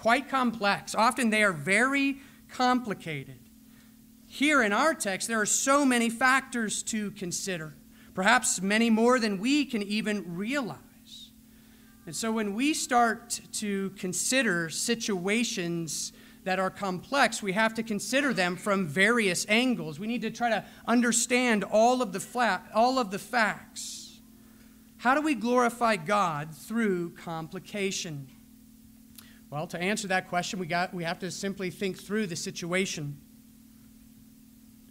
quite 0.01 0.29
complex. 0.29 0.97
Often 0.97 1.31
they 1.31 1.45
are 1.45 1.53
very 1.53 2.19
complicated. 2.49 3.38
Here 4.27 4.61
in 4.61 4.73
our 4.73 4.93
text, 4.93 5.29
there 5.29 5.41
are 5.41 5.47
so 5.47 5.85
many 5.85 6.11
factors 6.11 6.83
to 6.85 7.12
consider, 7.12 7.77
perhaps 8.14 8.61
many 8.61 8.90
more 8.90 9.18
than 9.18 9.38
we 9.38 9.64
can 9.64 9.83
even 9.83 10.37
realize. 10.37 10.79
And 12.05 12.14
so 12.14 12.33
when 12.33 12.55
we 12.55 12.75
start 12.75 13.40
to 13.53 13.90
consider 13.90 14.68
situations 14.68 16.12
that 16.44 16.59
are 16.59 16.70
complex, 16.70 17.42
we 17.42 17.53
have 17.53 17.75
to 17.75 17.83
consider 17.83 18.35
them 18.35 18.57
from 18.57 18.88
various 18.88 19.46
angles. 19.48 20.01
We 20.01 20.09
need 20.09 20.22
to 20.22 20.31
try 20.31 20.51
to 20.51 20.64
understand 20.87 21.62
all 21.62 22.03
of 22.03 22.12
the, 22.12 22.18
flat, 22.18 22.66
all 22.75 22.98
of 22.98 23.12
the 23.12 23.18
facts. 23.18 24.20
How 24.98 25.14
do 25.14 25.22
we 25.22 25.35
glorify 25.35 25.96
God 25.96 26.55
through 26.55 27.11
complication? 27.11 28.29
Well, 29.51 29.66
to 29.68 29.79
answer 29.81 30.09
that 30.09 30.29
question, 30.29 30.59
we, 30.59 30.66
got, 30.66 30.92
we 30.92 31.05
have 31.05 31.20
to 31.20 31.31
simply 31.31 31.70
think 31.70 31.98
through 31.98 32.27
the 32.27 32.37
situation. 32.37 33.20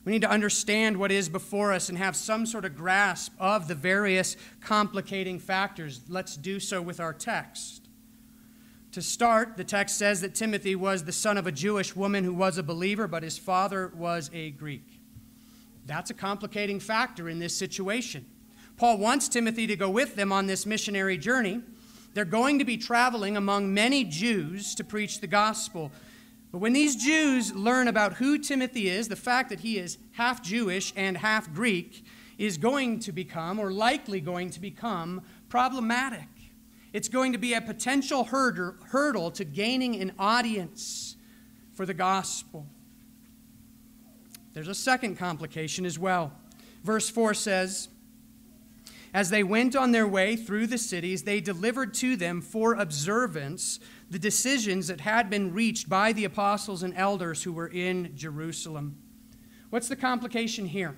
We 0.04 0.12
need 0.12 0.22
to 0.24 0.30
understand 0.30 0.98
what 0.98 1.12
is 1.12 1.30
before 1.30 1.72
us 1.72 1.90
and 1.90 1.98
have 1.98 2.16
some 2.16 2.46
sort 2.46 2.66
of 2.66 2.76
grasp 2.76 3.34
of 3.40 3.68
the 3.68 3.76
various 3.76 4.36
complicating 4.60 5.38
factors. 5.38 6.02
Let's 6.08 6.36
do 6.36 6.60
so 6.60 6.82
with 6.82 7.00
our 7.00 7.14
text. 7.14 7.88
To 8.94 9.02
start, 9.02 9.58
the 9.58 9.64
text 9.64 9.98
says 9.98 10.22
that 10.22 10.36
Timothy 10.36 10.76
was 10.76 11.06
the 11.06 11.12
son 11.12 11.38
of 11.38 11.48
a 11.48 11.52
Jewish 11.52 11.96
woman 11.96 12.24
who 12.24 12.34
was 12.34 12.58
a 12.58 12.64
believer, 12.64 13.08
but 13.08 13.24
his 13.24 13.38
father 13.38 13.94
was 13.96 14.30
a 14.34 14.52
Greek. 14.52 15.00
That's 15.86 16.10
a 16.10 16.16
complicating 16.16 16.80
factor 16.80 17.30
in 17.30 17.40
this 17.40 17.56
situation. 17.56 18.26
Paul 18.78 18.98
wants 18.98 19.30
Timothy 19.30 19.68
to 19.68 19.76
go 19.76 19.90
with 19.90 20.16
them 20.16 20.32
on 20.32 20.48
this 20.48 20.66
missionary 20.66 21.18
journey, 21.18 21.62
they're 22.14 22.26
going 22.26 22.60
to 22.60 22.66
be 22.66 22.78
traveling 22.78 23.38
among 23.38 23.74
many 23.74 24.04
Jews 24.04 24.76
to 24.76 24.84
preach 24.84 25.22
the 25.22 25.28
gospel. 25.28 25.92
But 26.52 26.60
when 26.60 26.74
these 26.74 26.98
Jews 26.98 27.56
learn 27.56 27.88
about 27.88 28.14
who 28.14 28.38
Timothy 28.38 28.90
is, 28.90 29.08
the 29.08 29.16
fact 29.16 29.50
that 29.50 29.62
he 29.62 29.78
is 29.78 29.98
half 30.14 30.44
Jewish 30.44 30.92
and 30.96 31.18
half 31.18 31.54
Greek 31.54 32.04
is 32.38 32.58
going 32.58 33.00
to 33.00 33.12
become, 33.12 33.60
or 33.60 33.72
likely 33.72 34.20
going 34.20 34.50
to 34.50 34.60
become, 34.60 35.22
problematic. 35.48 36.28
It's 36.92 37.08
going 37.08 37.32
to 37.32 37.38
be 37.38 37.54
a 37.54 37.62
potential 37.62 38.26
hurdle 38.26 39.32
to 39.32 39.46
gaining 39.46 40.02
an 40.02 40.12
audience 40.20 41.16
for 41.74 41.86
the 41.86 41.94
gospel. 41.94 42.66
There's 44.54 44.68
a 44.68 44.76
second 44.76 45.16
complication 45.18 45.86
as 45.86 45.98
well. 45.98 46.34
Verse 46.84 47.10
4 47.10 47.34
says, 47.34 47.88
as 49.14 49.30
they 49.30 49.44
went 49.44 49.76
on 49.76 49.92
their 49.92 50.08
way 50.08 50.36
through 50.36 50.68
the 50.68 50.78
cities, 50.78 51.24
they 51.24 51.42
delivered 51.42 51.94
to 51.96 52.16
them 52.16 52.42
for 52.42 52.74
observance 52.74 53.80
the 54.12 54.20
decisions 54.20 54.90
that 54.90 55.00
had 55.00 55.30
been 55.30 55.54
reached 55.54 55.88
by 55.88 56.12
the 56.12 56.26
apostles 56.26 56.84
and 56.84 56.94
elders 56.98 57.44
who 57.44 57.54
were 57.54 57.70
in 57.70 58.12
Jerusalem. 58.14 58.98
What's 59.70 59.88
the 59.88 59.96
complication 59.96 60.66
here? 60.66 60.98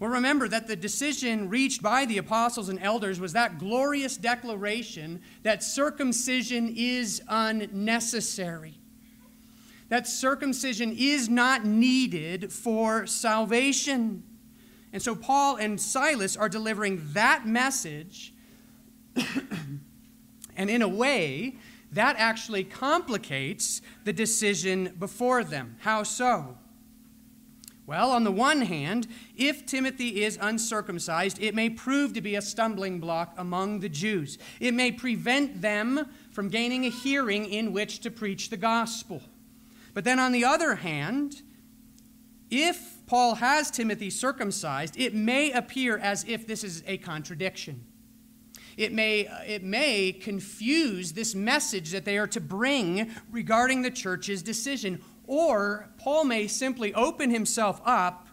Well, 0.00 0.10
remember 0.10 0.48
that 0.48 0.66
the 0.66 0.74
decision 0.74 1.48
reached 1.48 1.82
by 1.82 2.04
the 2.04 2.18
apostles 2.18 2.68
and 2.68 2.82
elders 2.82 3.20
was 3.20 3.32
that 3.34 3.60
glorious 3.60 4.16
declaration 4.16 5.22
that 5.44 5.62
circumcision 5.62 6.74
is 6.76 7.22
unnecessary, 7.28 8.74
that 9.88 10.08
circumcision 10.08 10.96
is 10.98 11.28
not 11.28 11.64
needed 11.64 12.52
for 12.52 13.06
salvation. 13.06 14.24
And 14.92 15.00
so 15.00 15.14
Paul 15.14 15.56
and 15.56 15.80
Silas 15.80 16.36
are 16.36 16.48
delivering 16.48 17.06
that 17.12 17.46
message, 17.46 18.34
and 20.56 20.68
in 20.68 20.82
a 20.82 20.88
way, 20.88 21.54
that 21.96 22.16
actually 22.18 22.64
complicates 22.64 23.82
the 24.04 24.12
decision 24.12 24.94
before 24.98 25.42
them. 25.42 25.76
How 25.80 26.02
so? 26.02 26.58
Well, 27.86 28.10
on 28.10 28.24
the 28.24 28.32
one 28.32 28.62
hand, 28.62 29.06
if 29.36 29.64
Timothy 29.64 30.24
is 30.24 30.38
uncircumcised, 30.40 31.40
it 31.40 31.54
may 31.54 31.70
prove 31.70 32.14
to 32.14 32.20
be 32.20 32.34
a 32.34 32.42
stumbling 32.42 32.98
block 32.98 33.34
among 33.38 33.80
the 33.80 33.88
Jews. 33.88 34.38
It 34.58 34.74
may 34.74 34.90
prevent 34.90 35.62
them 35.62 36.08
from 36.32 36.48
gaining 36.48 36.84
a 36.84 36.90
hearing 36.90 37.46
in 37.46 37.72
which 37.72 38.00
to 38.00 38.10
preach 38.10 38.50
the 38.50 38.56
gospel. 38.56 39.22
But 39.94 40.04
then 40.04 40.18
on 40.18 40.32
the 40.32 40.44
other 40.44 40.74
hand, 40.74 41.42
if 42.50 43.06
Paul 43.06 43.36
has 43.36 43.70
Timothy 43.70 44.10
circumcised, 44.10 44.98
it 44.98 45.14
may 45.14 45.52
appear 45.52 45.96
as 45.96 46.24
if 46.28 46.46
this 46.46 46.64
is 46.64 46.82
a 46.86 46.98
contradiction. 46.98 47.84
It 48.76 48.92
may, 48.92 49.28
it 49.46 49.62
may 49.62 50.12
confuse 50.12 51.12
this 51.12 51.34
message 51.34 51.90
that 51.92 52.04
they 52.04 52.18
are 52.18 52.26
to 52.28 52.40
bring 52.40 53.10
regarding 53.30 53.82
the 53.82 53.90
church's 53.90 54.42
decision. 54.42 55.02
Or 55.26 55.88
Paul 55.98 56.24
may 56.24 56.46
simply 56.46 56.92
open 56.94 57.30
himself 57.30 57.80
up 57.84 58.28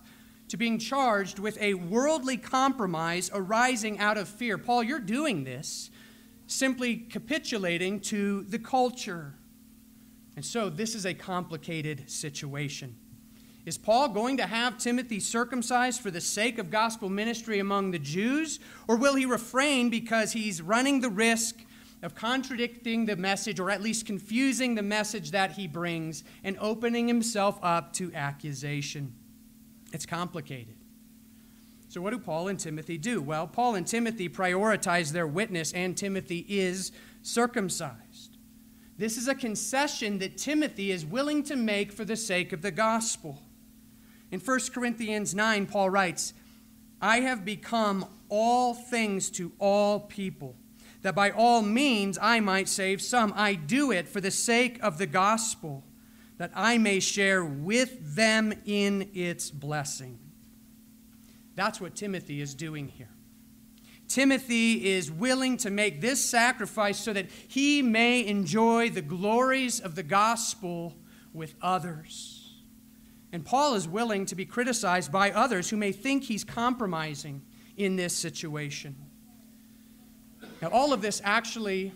to 0.49 0.57
being 0.57 0.77
charged 0.77 1.39
with 1.39 1.57
a 1.61 1.73
worldly 1.73 2.37
compromise 2.37 3.31
arising 3.33 3.99
out 3.99 4.17
of 4.17 4.27
fear. 4.27 4.57
Paul, 4.57 4.83
you're 4.83 4.99
doing 4.99 5.45
this 5.45 5.89
simply 6.45 6.97
capitulating 6.97 7.99
to 7.99 8.43
the 8.43 8.59
culture. 8.59 9.33
And 10.35 10.43
so 10.43 10.69
this 10.69 10.93
is 10.93 11.05
a 11.05 11.13
complicated 11.13 12.09
situation. 12.09 12.95
Is 13.65 13.77
Paul 13.77 14.09
going 14.09 14.37
to 14.37 14.45
have 14.45 14.77
Timothy 14.77 15.21
circumcised 15.21 16.01
for 16.01 16.11
the 16.11 16.19
sake 16.19 16.57
of 16.57 16.69
gospel 16.69 17.09
ministry 17.09 17.59
among 17.59 17.91
the 17.91 17.99
Jews? 17.99 18.59
Or 18.89 18.97
will 18.97 19.15
he 19.15 19.25
refrain 19.25 19.89
because 19.89 20.33
he's 20.33 20.61
running 20.61 20.99
the 20.99 21.09
risk 21.09 21.63
of 22.01 22.13
contradicting 22.13 23.05
the 23.05 23.15
message, 23.15 23.61
or 23.61 23.69
at 23.69 23.81
least 23.81 24.05
confusing 24.05 24.75
the 24.75 24.83
message 24.83 25.31
that 25.31 25.53
he 25.53 25.67
brings, 25.67 26.25
and 26.43 26.57
opening 26.59 27.07
himself 27.07 27.57
up 27.63 27.93
to 27.93 28.13
accusation? 28.13 29.13
It's 29.93 30.05
complicated. 30.05 30.75
So, 31.87 32.01
what 32.01 32.09
do 32.09 32.19
Paul 32.19 32.49
and 32.49 32.59
Timothy 32.59 32.97
do? 32.97 33.21
Well, 33.21 33.47
Paul 33.47 33.75
and 33.75 33.87
Timothy 33.87 34.27
prioritize 34.27 35.13
their 35.13 35.27
witness, 35.27 35.71
and 35.71 35.95
Timothy 35.95 36.45
is 36.49 36.91
circumcised. 37.21 38.37
This 38.97 39.15
is 39.15 39.29
a 39.29 39.35
concession 39.35 40.19
that 40.19 40.37
Timothy 40.37 40.91
is 40.91 41.05
willing 41.05 41.43
to 41.43 41.55
make 41.55 41.93
for 41.93 42.03
the 42.03 42.17
sake 42.17 42.51
of 42.51 42.61
the 42.61 42.71
gospel. 42.71 43.41
In 44.33 44.39
1 44.39 44.59
Corinthians 44.73 45.35
9, 45.35 45.67
Paul 45.67 45.91
writes, 45.91 46.33
I 46.99 47.19
have 47.19 47.45
become 47.45 48.07
all 48.29 48.73
things 48.73 49.29
to 49.29 49.51
all 49.59 49.99
people, 49.99 50.55
that 51.03 51.13
by 51.13 51.29
all 51.29 51.61
means 51.61 52.17
I 52.19 52.39
might 52.39 52.67
save 52.67 52.99
some. 52.99 53.31
I 53.35 53.53
do 53.53 53.91
it 53.91 54.07
for 54.07 54.19
the 54.19 54.31
sake 54.31 54.81
of 54.81 54.97
the 54.97 55.05
gospel, 55.05 55.83
that 56.39 56.49
I 56.55 56.79
may 56.79 56.99
share 56.99 57.45
with 57.45 58.15
them 58.15 58.55
in 58.65 59.11
its 59.13 59.51
blessing. 59.51 60.17
That's 61.53 61.79
what 61.79 61.93
Timothy 61.93 62.41
is 62.41 62.55
doing 62.55 62.87
here. 62.87 63.11
Timothy 64.07 64.93
is 64.93 65.11
willing 65.11 65.57
to 65.57 65.69
make 65.69 66.01
this 66.01 66.25
sacrifice 66.27 66.97
so 66.97 67.13
that 67.13 67.29
he 67.47 67.83
may 67.83 68.25
enjoy 68.25 68.89
the 68.89 69.03
glories 69.03 69.79
of 69.79 69.93
the 69.93 70.01
gospel 70.01 70.95
with 71.33 71.53
others. 71.61 72.42
And 73.33 73.43
Paul 73.43 73.73
is 73.73 73.87
willing 73.87 74.25
to 74.27 74.35
be 74.35 74.45
criticized 74.45 75.11
by 75.11 75.31
others 75.31 75.69
who 75.69 75.75
may 75.75 75.91
think 75.91 76.23
he's 76.23 76.43
compromising 76.43 77.41
in 77.75 77.95
this 77.95 78.15
situation. 78.15 78.95
Now, 80.61 80.69
all 80.69 80.93
of 80.93 81.01
this 81.01 81.19
actually 81.25 81.91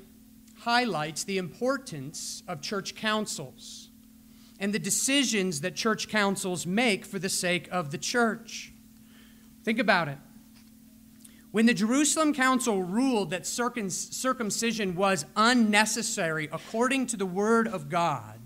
highlights 0.62 1.24
the 1.24 1.38
importance 1.38 2.42
of 2.48 2.62
church 2.62 2.96
councils 2.96 3.92
and 4.60 4.74
the 4.74 4.80
decisions 4.80 5.62
that 5.62 5.76
church 5.76 6.10
councils 6.10 6.66
make 6.66 7.06
for 7.06 7.20
the 7.20 7.30
sake 7.30 7.70
of 7.72 7.92
the 7.92 8.00
church. 8.00 8.74
Think 9.64 9.78
about 9.78 10.08
it. 10.08 10.18
When 11.52 11.68
the 11.68 11.74
Jerusalem 11.76 12.34
Council 12.34 12.82
ruled 12.82 13.30
that 13.30 13.46
circumcision 13.46 14.96
was 14.96 15.26
unnecessary 15.36 16.50
according 16.52 17.06
to 17.08 17.18
the 17.18 17.28
Word 17.28 17.68
of 17.68 17.90
God, 17.90 18.40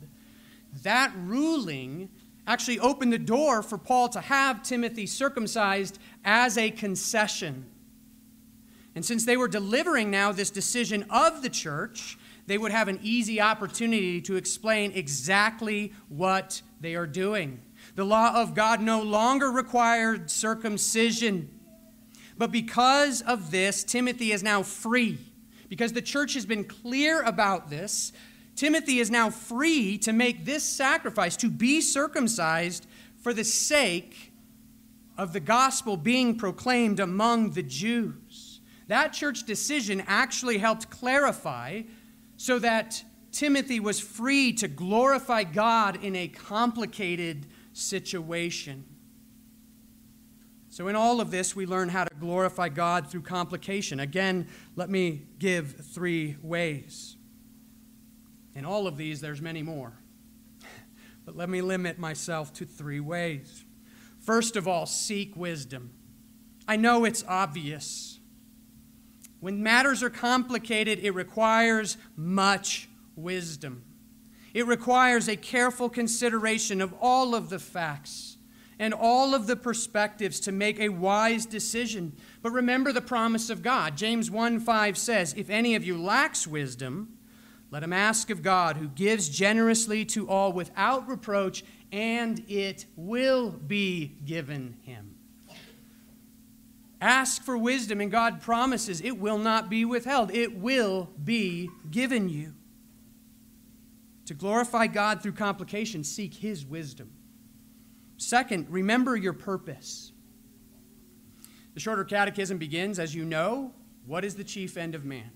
that 0.83 1.13
ruling 1.15 2.09
actually 2.51 2.79
opened 2.79 3.13
the 3.13 3.17
door 3.17 3.63
for 3.63 3.77
Paul 3.77 4.09
to 4.09 4.19
have 4.19 4.61
Timothy 4.61 5.05
circumcised 5.05 5.97
as 6.25 6.57
a 6.57 6.69
concession. 6.69 7.65
And 8.93 9.05
since 9.05 9.23
they 9.23 9.37
were 9.37 9.47
delivering 9.47 10.11
now 10.11 10.33
this 10.33 10.49
decision 10.49 11.05
of 11.09 11.43
the 11.43 11.49
church, 11.49 12.17
they 12.47 12.57
would 12.57 12.73
have 12.73 12.89
an 12.89 12.99
easy 13.01 13.39
opportunity 13.39 14.19
to 14.23 14.35
explain 14.35 14.91
exactly 14.91 15.93
what 16.09 16.61
they 16.81 16.95
are 16.95 17.07
doing. 17.07 17.61
The 17.95 18.03
law 18.03 18.33
of 18.35 18.53
God 18.53 18.81
no 18.81 19.01
longer 19.01 19.49
required 19.49 20.29
circumcision. 20.29 21.49
But 22.37 22.51
because 22.51 23.21
of 23.21 23.51
this, 23.51 23.85
Timothy 23.85 24.33
is 24.33 24.43
now 24.43 24.61
free. 24.61 25.19
Because 25.69 25.93
the 25.93 26.01
church 26.01 26.33
has 26.33 26.45
been 26.45 26.65
clear 26.65 27.21
about 27.21 27.69
this, 27.69 28.11
Timothy 28.61 28.99
is 28.99 29.09
now 29.09 29.31
free 29.31 29.97
to 29.97 30.13
make 30.13 30.45
this 30.45 30.63
sacrifice, 30.63 31.35
to 31.37 31.49
be 31.49 31.81
circumcised 31.81 32.85
for 33.17 33.33
the 33.33 33.43
sake 33.43 34.33
of 35.17 35.33
the 35.33 35.39
gospel 35.39 35.97
being 35.97 36.37
proclaimed 36.37 36.99
among 36.99 37.53
the 37.53 37.63
Jews. 37.63 38.61
That 38.85 39.13
church 39.13 39.47
decision 39.47 40.03
actually 40.05 40.59
helped 40.59 40.91
clarify 40.91 41.81
so 42.37 42.59
that 42.59 43.03
Timothy 43.31 43.79
was 43.79 43.99
free 43.99 44.53
to 44.53 44.67
glorify 44.67 45.43
God 45.43 46.03
in 46.03 46.15
a 46.15 46.27
complicated 46.27 47.47
situation. 47.73 48.85
So, 50.69 50.87
in 50.87 50.95
all 50.95 51.19
of 51.19 51.31
this, 51.31 51.55
we 51.55 51.65
learn 51.65 51.89
how 51.89 52.03
to 52.03 52.15
glorify 52.19 52.69
God 52.69 53.07
through 53.07 53.23
complication. 53.23 53.99
Again, 53.99 54.47
let 54.75 54.91
me 54.91 55.23
give 55.39 55.83
three 55.83 56.37
ways. 56.43 57.17
In 58.55 58.65
all 58.65 58.87
of 58.87 58.97
these, 58.97 59.21
there's 59.21 59.41
many 59.41 59.63
more. 59.63 59.93
But 61.25 61.35
let 61.35 61.49
me 61.49 61.61
limit 61.61 61.99
myself 61.99 62.51
to 62.53 62.65
three 62.65 62.99
ways. 62.99 63.63
First 64.19 64.55
of 64.55 64.67
all, 64.67 64.85
seek 64.85 65.35
wisdom. 65.35 65.91
I 66.67 66.75
know 66.75 67.05
it's 67.05 67.23
obvious. 67.27 68.19
When 69.39 69.63
matters 69.63 70.03
are 70.03 70.09
complicated, 70.09 70.99
it 70.99 71.11
requires 71.11 71.97
much 72.15 72.89
wisdom. 73.15 73.83
It 74.53 74.67
requires 74.67 75.27
a 75.27 75.35
careful 75.35 75.89
consideration 75.89 76.81
of 76.81 76.93
all 76.99 77.33
of 77.33 77.49
the 77.49 77.59
facts 77.59 78.37
and 78.77 78.93
all 78.93 79.33
of 79.33 79.47
the 79.47 79.55
perspectives 79.55 80.39
to 80.41 80.51
make 80.51 80.79
a 80.79 80.89
wise 80.89 81.45
decision. 81.45 82.15
But 82.41 82.51
remember 82.51 82.91
the 82.91 83.01
promise 83.01 83.49
of 83.49 83.61
God. 83.61 83.95
James 83.95 84.29
1 84.29 84.59
5 84.59 84.97
says, 84.97 85.33
If 85.37 85.49
any 85.49 85.75
of 85.75 85.83
you 85.83 86.01
lacks 86.01 86.45
wisdom, 86.45 87.17
let 87.71 87.83
him 87.83 87.93
ask 87.93 88.29
of 88.29 88.43
God, 88.43 88.75
who 88.75 88.89
gives 88.89 89.29
generously 89.29 90.03
to 90.05 90.29
all 90.29 90.51
without 90.51 91.07
reproach, 91.07 91.63
and 91.91 92.43
it 92.49 92.85
will 92.97 93.49
be 93.49 94.17
given 94.25 94.77
him. 94.81 95.15
Ask 96.99 97.43
for 97.43 97.57
wisdom, 97.57 98.01
and 98.01 98.11
God 98.11 98.41
promises 98.41 99.01
it 99.01 99.17
will 99.17 99.37
not 99.37 99.69
be 99.69 99.85
withheld. 99.85 100.31
It 100.31 100.57
will 100.57 101.09
be 101.23 101.69
given 101.89 102.29
you. 102.29 102.53
To 104.25 104.33
glorify 104.33 104.87
God 104.87 105.23
through 105.23 105.31
complication, 105.31 106.03
seek 106.03 106.33
his 106.35 106.65
wisdom. 106.65 107.11
Second, 108.17 108.67
remember 108.69 109.15
your 109.15 109.33
purpose. 109.33 110.11
The 111.73 111.79
shorter 111.79 112.03
catechism 112.03 112.57
begins, 112.57 112.99
as 112.99 113.15
you 113.15 113.25
know, 113.25 113.73
what 114.05 114.25
is 114.25 114.35
the 114.35 114.43
chief 114.43 114.77
end 114.77 114.93
of 114.93 115.05
man? 115.05 115.31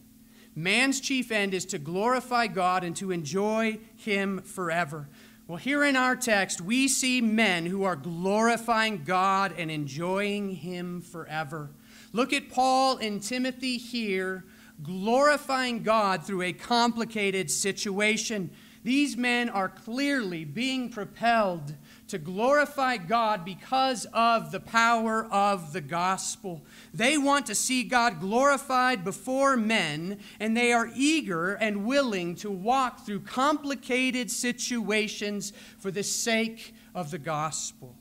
Man's 0.55 1.01
chief 1.01 1.31
end 1.31 1.53
is 1.53 1.65
to 1.65 1.77
glorify 1.77 2.47
God 2.47 2.83
and 2.83 2.95
to 2.95 3.11
enjoy 3.11 3.79
Him 3.97 4.41
forever. 4.41 5.09
Well, 5.47 5.57
here 5.57 5.83
in 5.83 5.95
our 5.95 6.15
text, 6.15 6.61
we 6.61 6.87
see 6.87 7.21
men 7.21 7.65
who 7.65 7.83
are 7.83 7.95
glorifying 7.95 9.03
God 9.03 9.53
and 9.57 9.69
enjoying 9.69 10.55
Him 10.55 11.01
forever. 11.01 11.69
Look 12.13 12.33
at 12.33 12.49
Paul 12.49 12.97
and 12.97 13.21
Timothy 13.21 13.77
here, 13.77 14.45
glorifying 14.81 15.83
God 15.83 16.23
through 16.23 16.43
a 16.43 16.53
complicated 16.53 17.51
situation. 17.51 18.49
These 18.83 19.17
men 19.17 19.49
are 19.49 19.69
clearly 19.69 20.45
being 20.45 20.89
propelled 20.89 21.75
to 22.07 22.17
glorify 22.17 22.97
God 22.97 23.43
because 23.43 24.05
of 24.13 24.51
the 24.51 24.59
power 24.59 25.25
of 25.25 25.73
the 25.73 25.81
gospel. 25.81 26.63
They 26.93 27.17
want 27.17 27.47
to 27.47 27.55
see 27.55 27.83
God 27.83 28.19
glorified 28.19 29.03
before 29.03 29.57
men, 29.57 30.19
and 30.39 30.55
they 30.55 30.71
are 30.71 30.91
eager 30.95 31.53
and 31.53 31.85
willing 31.85 32.35
to 32.35 32.51
walk 32.51 33.05
through 33.05 33.21
complicated 33.21 34.29
situations 34.29 35.51
for 35.79 35.89
the 35.89 36.03
sake 36.03 36.75
of 36.93 37.11
the 37.11 37.17
gospel. 37.17 37.95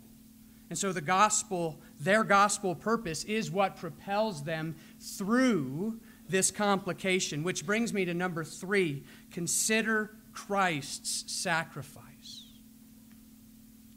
And 0.70 0.78
so, 0.78 0.92
the 0.92 1.00
gospel, 1.00 1.78
their 2.00 2.24
gospel 2.24 2.74
purpose, 2.74 3.24
is 3.24 3.50
what 3.50 3.76
propels 3.76 4.44
them 4.44 4.76
through 4.98 6.00
this 6.28 6.50
complication, 6.50 7.42
which 7.42 7.66
brings 7.66 7.92
me 7.92 8.04
to 8.04 8.14
number 8.14 8.44
three 8.44 9.04
consider 9.30 10.16
Christ's 10.32 11.30
sacrifice. 11.32 12.03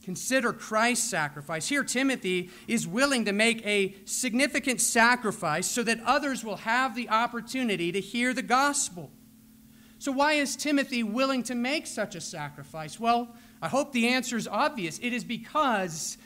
Consider 0.08 0.54
Christ's 0.54 1.10
sacrifice. 1.10 1.68
Here, 1.68 1.84
Timothy 1.84 2.50
is 2.66 2.88
willing 2.88 3.26
to 3.26 3.34
make 3.34 3.62
a 3.66 3.94
significant 4.06 4.80
sacrifice 4.80 5.68
so 5.68 5.84
that 5.84 6.00
others 6.06 6.46
will 6.46 6.56
have 6.56 6.96
the 6.96 7.10
opportunity 7.10 7.92
to 7.92 8.00
hear 8.00 8.34
the 8.34 8.42
gospel. 8.42 9.12
So, 10.00 10.14
why 10.14 10.36
is 10.36 10.56
Timothy 10.56 11.04
willing 11.04 11.44
to 11.44 11.56
make 11.56 11.86
such 11.86 12.16
a 12.16 12.22
sacrifice? 12.22 12.98
Well, 12.98 13.36
I 13.62 13.68
hope 13.68 13.92
the 13.92 14.08
answer 14.08 14.38
is 14.38 14.48
obvious. 14.48 14.98
It 15.00 15.12
is 15.12 15.26
because 15.26 16.18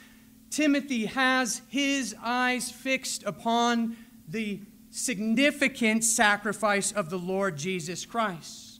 Timothy 0.48 1.06
has 1.06 1.62
his 1.68 2.14
eyes 2.22 2.70
fixed 2.70 3.24
upon 3.24 3.96
the 4.28 4.60
significant 4.90 6.04
sacrifice 6.04 6.92
of 6.92 7.10
the 7.10 7.18
Lord 7.18 7.56
Jesus 7.56 8.06
Christ. 8.06 8.71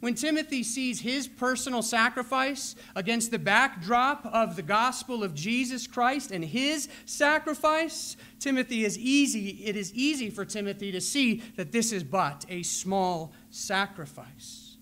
When 0.00 0.14
Timothy 0.14 0.62
sees 0.62 1.00
his 1.00 1.26
personal 1.26 1.82
sacrifice 1.82 2.76
against 2.94 3.30
the 3.30 3.38
backdrop 3.38 4.26
of 4.26 4.54
the 4.54 4.62
gospel 4.62 5.24
of 5.24 5.34
Jesus 5.34 5.86
Christ 5.86 6.30
and 6.30 6.44
his 6.44 6.88
sacrifice, 7.06 8.16
Timothy 8.38 8.84
is 8.84 8.98
easy, 8.98 9.62
it 9.64 9.74
is 9.74 9.94
easy 9.94 10.28
for 10.28 10.44
Timothy 10.44 10.92
to 10.92 11.00
see 11.00 11.42
that 11.56 11.72
this 11.72 11.92
is 11.92 12.04
but 12.04 12.44
a 12.48 12.62
small 12.62 13.32
sacrifice. 13.50 14.76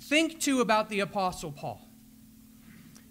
Think 0.00 0.40
too 0.40 0.60
about 0.60 0.88
the 0.88 1.00
apostle 1.00 1.52
Paul. 1.52 1.86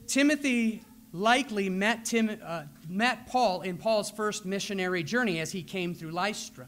Timothy 0.08 0.82
likely 1.12 1.70
met, 1.70 2.06
Tim, 2.06 2.38
uh, 2.44 2.64
met 2.90 3.28
Paul 3.28 3.62
in 3.62 3.78
Paul's 3.78 4.10
first 4.10 4.46
missionary 4.46 5.04
journey 5.04 5.40
as 5.40 5.52
he 5.52 5.62
came 5.62 5.94
through 5.94 6.12
Lystra. 6.12 6.68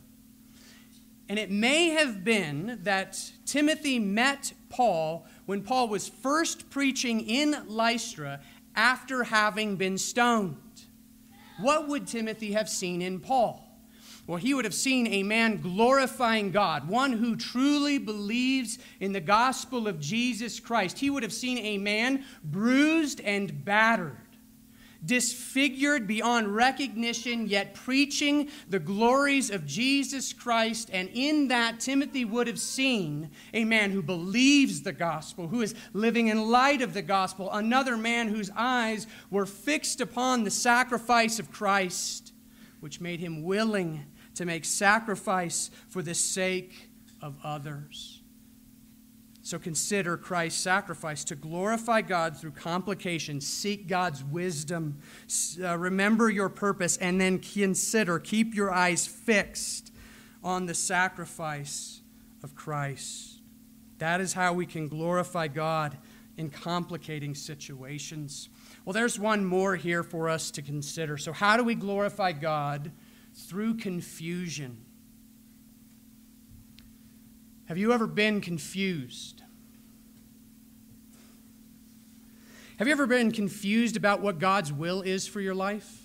And 1.30 1.38
it 1.38 1.52
may 1.52 1.90
have 1.90 2.24
been 2.24 2.80
that 2.84 3.32
Timothy 3.46 4.00
met 4.00 4.54
Paul 4.70 5.26
when 5.46 5.62
Paul 5.62 5.90
was 5.90 6.08
first 6.08 6.70
preaching 6.70 7.22
in 7.22 7.56
Lystra 7.68 8.40
after 8.76 9.24
having 9.24 9.76
been 9.76 9.98
stoned. 9.98 10.58
What 11.60 11.88
would 11.88 12.08
Timothy 12.08 12.54
have 12.54 12.70
seen 12.70 13.02
in 13.02 13.20
Paul? 13.20 13.64
Well, 14.28 14.38
he 14.38 14.54
would 14.54 14.66
have 14.66 14.74
seen 14.74 15.08
a 15.08 15.24
man 15.24 15.62
glorifying 15.62 16.52
God, 16.52 16.90
one 16.90 17.14
who 17.14 17.38
truly 17.38 17.98
believes 17.98 18.78
in 19.00 19.14
the 19.14 19.22
gospel 19.22 19.88
of 19.88 20.02
Jesus 20.02 20.60
Christ. 20.60 21.00
He 21.00 21.10
would 21.10 21.24
have 21.24 21.34
seen 21.34 21.58
a 21.60 21.78
man 21.78 22.26
bruised 22.44 23.22
and 23.22 23.64
battered 23.64 24.18
disfigured 25.06 26.08
beyond 26.08 26.56
recognition, 26.56 27.48
yet 27.48 27.74
preaching 27.74 28.50
the 28.70 28.80
glories 28.80 29.50
of 29.50 29.66
Jesus 29.66 30.34
Christ. 30.34 30.90
And 30.92 31.10
in 31.14 31.48
that, 31.50 31.80
Timothy 31.80 32.26
would 32.26 32.48
have 32.48 32.60
seen 32.60 33.30
a 33.54 33.66
man 33.66 33.92
who 33.92 34.02
believes 34.02 34.82
the 34.82 34.94
gospel, 34.94 35.48
who 35.48 35.62
is 35.62 35.76
living 35.94 36.28
in 36.28 36.50
light 36.50 36.82
of 36.82 36.94
the 36.94 37.02
gospel, 37.02 37.52
another 37.52 37.98
man 37.98 38.28
whose 38.28 38.52
eyes 38.56 39.08
were 39.30 39.46
fixed 39.46 40.02
upon 40.02 40.44
the 40.44 40.52
sacrifice 40.52 41.40
of 41.40 41.52
Christ, 41.52 42.34
which 42.80 43.02
made 43.02 43.20
him 43.20 43.44
willing 43.44 44.06
to 44.36 44.46
make 44.46 44.66
sacrifice 44.66 45.72
for 45.90 46.02
the 46.02 46.14
sake 46.14 46.90
of 47.22 47.36
others. 47.44 48.17
So 49.48 49.58
consider 49.58 50.18
Christ's 50.18 50.60
sacrifice 50.60 51.24
to 51.24 51.36
glorify 51.36 52.02
God 52.02 52.36
through 52.36 52.52
complications. 52.52 53.48
Seek 53.48 53.88
God's 53.88 54.22
wisdom. 54.22 55.00
Uh, 55.64 55.78
remember 55.78 56.30
your 56.30 56.50
purpose, 56.50 56.98
and 56.98 57.22
then 57.22 57.40
consider, 57.40 58.20
keep 58.20 58.54
your 58.54 58.74
eyes 58.74 59.08
fixed 59.08 59.94
on 60.44 60.66
the 60.66 60.74
sacrifice 60.74 62.02
of 62.44 62.56
Christ. 62.56 63.40
That 64.00 64.20
is 64.20 64.34
how 64.34 64.52
we 64.52 64.66
can 64.66 64.90
glorify 64.90 65.48
God 65.48 65.98
in 66.36 66.50
complicating 66.50 67.34
situations. 67.34 68.50
Well, 68.84 68.92
there's 68.92 69.18
one 69.18 69.46
more 69.46 69.78
here 69.78 70.04
for 70.04 70.28
us 70.28 70.52
to 70.52 70.62
consider. 70.62 71.18
So, 71.18 71.32
how 71.32 71.56
do 71.56 71.64
we 71.64 71.74
glorify 71.74 72.34
God? 72.34 72.92
Through 73.34 73.78
confusion. 73.78 74.87
Have 77.68 77.78
you 77.78 77.92
ever 77.92 78.08
been 78.08 78.40
confused? 78.40 79.44
Have 82.78 82.88
you 82.88 82.94
ever 82.94 83.08
been 83.08 83.32
confused 83.32 83.98
about 83.98 84.22
what 84.22 84.40
God's 84.40 84.72
will 84.72 85.02
is 85.02 85.28
for 85.28 85.42
your 85.42 85.56
life? 85.56 86.02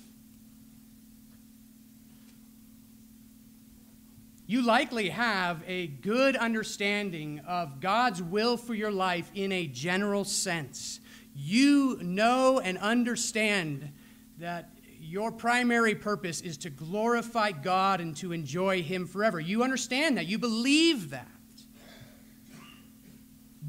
You 4.46 4.62
likely 4.62 5.10
have 5.10 5.62
a 5.66 5.86
good 5.86 6.34
understanding 6.34 7.40
of 7.46 7.80
God's 7.80 8.20
will 8.20 8.56
for 8.56 8.74
your 8.74 8.90
life 8.90 9.30
in 9.34 9.52
a 9.52 9.66
general 9.66 10.24
sense. 10.24 10.98
You 11.34 11.98
know 12.02 12.58
and 12.58 12.76
understand 12.78 13.92
that 14.38 14.70
your 14.98 15.30
primary 15.30 15.94
purpose 15.94 16.40
is 16.40 16.56
to 16.58 16.70
glorify 16.70 17.52
God 17.52 18.00
and 18.00 18.16
to 18.16 18.32
enjoy 18.32 18.82
Him 18.82 19.06
forever. 19.06 19.38
You 19.38 19.62
understand 19.62 20.18
that. 20.18 20.26
You 20.26 20.38
believe 20.38 21.10
that. 21.10 21.31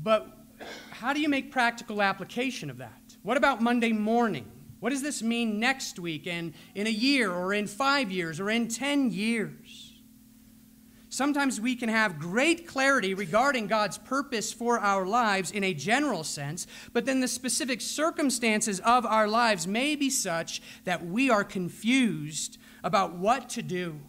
But 0.04 0.28
how 0.92 1.14
do 1.14 1.22
you 1.22 1.30
make 1.30 1.50
practical 1.50 2.02
application 2.02 2.70
of 2.70 2.78
that? 2.80 3.16
What 3.24 3.38
about 3.38 3.62
Monday 3.62 3.94
morning? 3.94 4.52
What 4.82 4.90
does 4.90 5.02
this 5.02 5.24
mean 5.24 5.62
next 5.62 5.98
week 5.98 6.28
and 6.28 6.54
in 6.76 6.88
a 6.88 6.90
year 6.90 7.32
or 7.32 7.54
in 7.54 7.68
five 7.68 8.12
years 8.12 8.42
or 8.42 8.50
in 8.50 8.68
10 8.68 9.12
years? 9.12 9.94
Sometimes 11.08 11.62
we 11.62 11.76
can 11.76 11.88
have 11.90 12.20
great 12.20 12.68
clarity 12.68 13.14
regarding 13.14 13.68
God's 13.68 13.98
purpose 13.98 14.52
for 14.52 14.80
our 14.80 15.06
lives 15.06 15.52
in 15.52 15.64
a 15.64 15.74
general 15.74 16.24
sense, 16.24 16.68
but 16.92 17.06
then 17.06 17.22
the 17.22 17.28
specific 17.28 17.80
circumstances 17.80 18.82
of 18.82 19.06
our 19.06 19.28
lives 19.28 19.68
may 19.68 19.96
be 19.96 20.10
such 20.10 20.62
that 20.84 21.06
we 21.06 21.30
are 21.30 21.44
confused 21.44 22.58
about 22.84 23.16
what 23.16 23.48
to 23.50 23.62
do 23.62 24.02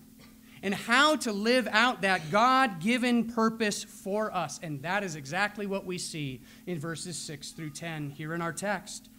and 0.65 0.75
how 0.75 1.15
to 1.15 1.31
live 1.31 1.69
out 1.73 2.01
that 2.01 2.31
God 2.31 2.81
given 2.81 3.25
purpose 3.25 3.85
for 3.85 4.35
us. 4.35 4.59
And 4.63 4.81
that 4.83 5.05
is 5.05 5.15
exactly 5.15 5.67
what 5.67 5.85
we 5.85 5.99
see 5.99 6.41
in 6.67 6.79
verses 6.81 7.19
6 7.19 7.51
through 7.51 7.71
10 7.71 8.09
here 8.09 8.33
in 8.33 8.41
our 8.41 8.53
text. 8.53 9.11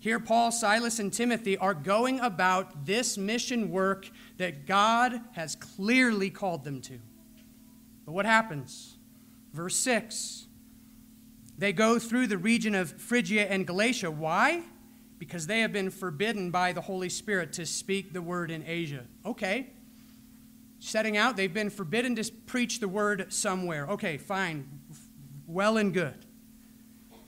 Here, 0.00 0.18
Paul, 0.18 0.50
Silas, 0.50 0.98
and 0.98 1.12
Timothy 1.12 1.58
are 1.58 1.74
going 1.74 2.20
about 2.20 2.86
this 2.86 3.18
mission 3.18 3.70
work 3.70 4.10
that 4.38 4.66
God 4.66 5.20
has 5.32 5.56
clearly 5.56 6.30
called 6.30 6.64
them 6.64 6.80
to. 6.80 6.98
But 8.06 8.12
what 8.12 8.24
happens? 8.24 8.96
Verse 9.52 9.76
6 9.76 10.46
They 11.58 11.74
go 11.74 11.98
through 11.98 12.28
the 12.28 12.38
region 12.38 12.74
of 12.74 12.90
Phrygia 12.92 13.44
and 13.44 13.66
Galatia. 13.66 14.10
Why? 14.10 14.62
Because 15.18 15.46
they 15.46 15.60
have 15.60 15.72
been 15.74 15.90
forbidden 15.90 16.50
by 16.50 16.72
the 16.72 16.80
Holy 16.80 17.10
Spirit 17.10 17.52
to 17.52 17.66
speak 17.66 18.14
the 18.14 18.22
word 18.22 18.50
in 18.50 18.64
Asia. 18.66 19.04
Okay, 19.26 19.68
setting 20.82 21.16
out, 21.16 21.36
they've 21.36 21.54
been 21.54 21.70
forbidden 21.70 22.16
to 22.16 22.32
preach 22.46 22.80
the 22.80 22.88
word 22.88 23.32
somewhere. 23.32 23.86
Okay, 23.86 24.16
fine, 24.16 24.68
well 25.46 25.76
and 25.76 25.94
good. 25.94 26.26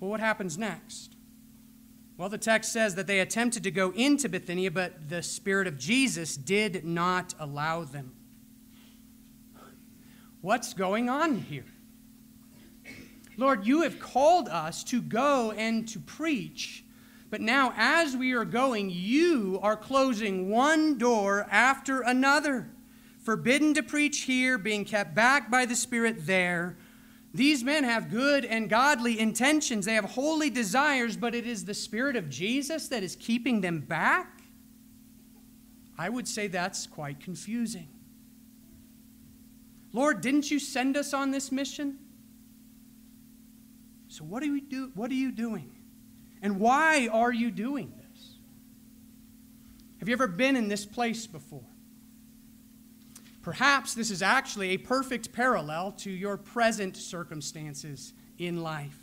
Well, 0.01 0.11
what 0.11 0.21
happens 0.21 0.59
next? 0.59 1.15
Well, 2.17 2.29
the 2.29 2.39
text 2.39 2.73
says 2.73 2.97
that 2.97 3.07
they 3.07 3.21
attempted 3.21 3.63
to 3.63 3.71
go 3.71 3.91
into 3.93 4.29
Bithynia, 4.29 4.73
but 4.73 5.09
the 5.09 5.23
Spirit 5.23 5.67
of 5.67 5.79
Jesus 5.79 6.37
did 6.37 6.85
not 6.85 7.35
allow 7.39 7.85
them. 7.85 8.15
What's 10.41 10.75
going 10.75 11.09
on 11.09 11.39
here? 11.39 11.65
Lord, 13.37 13.67
you 13.67 13.83
have 13.83 13.99
called 13.99 14.49
us 14.49 14.85
to 14.85 15.01
go 15.01 15.53
and 15.53 15.89
to 15.89 16.01
preach, 16.01 16.85
but 17.31 17.41
now 17.41 17.73
as 17.77 18.17
we 18.17 18.33
are 18.33 18.45
going, 18.45 18.91
you 18.91 19.59
are 19.63 19.77
closing 19.77 20.51
one 20.51 20.99
door 20.99 21.47
after 21.51 22.01
another 22.01 22.74
forbidden 23.25 23.75
to 23.75 23.83
preach 23.83 24.21
here, 24.21 24.59
being 24.59 24.85
kept 24.85 25.15
back 25.15 25.51
by 25.51 25.67
the 25.67 25.75
Spirit 25.75 26.27
there. 26.27 26.77
These 27.33 27.65
men 27.65 27.83
have 27.83 28.11
good 28.11 28.45
and 28.45 28.71
godly 28.71 29.19
intentions. 29.19 29.87
They 29.87 29.95
have 29.95 30.05
holy 30.05 30.51
desires, 30.51 31.17
but 31.17 31.35
it 31.35 31.47
is 31.47 31.65
the 31.65 31.75
Spirit 31.75 32.15
of 32.15 32.31
Jesus 32.31 32.87
that 32.89 33.03
is 33.03 33.17
keeping 33.17 33.61
them 33.61 33.81
back? 33.81 34.43
I 35.99 36.09
would 36.09 36.29
say 36.29 36.47
that's 36.47 36.87
quite 36.87 37.19
confusing. 37.19 37.89
Lord, 39.93 40.21
didn't 40.21 40.51
you 40.51 40.59
send 40.59 40.97
us 40.97 41.15
on 41.15 41.31
this 41.31 41.51
mission? 41.51 41.99
So 44.09 44.25
what 44.25 44.43
are, 44.43 44.53
we 44.53 44.61
do, 44.61 44.93
what 44.95 45.11
are 45.11 45.15
you 45.15 45.33
doing? 45.33 45.73
And 46.43 46.61
why 46.61 47.09
are 47.11 47.33
you 47.33 47.51
doing 47.51 47.93
this? 47.97 48.35
Have 49.99 50.09
you 50.09 50.13
ever 50.13 50.29
been 50.29 50.57
in 50.57 50.69
this 50.69 50.85
place 50.85 51.27
before? 51.27 51.65
Perhaps 53.45 53.93
this 53.93 54.11
is 54.11 54.23
actually 54.23 54.71
a 54.71 54.79
perfect 54.79 55.31
parallel 55.35 55.93
to 55.93 56.11
your 56.11 56.39
present 56.39 56.97
circumstances 56.97 58.15
in 58.39 58.63
life. 58.63 58.99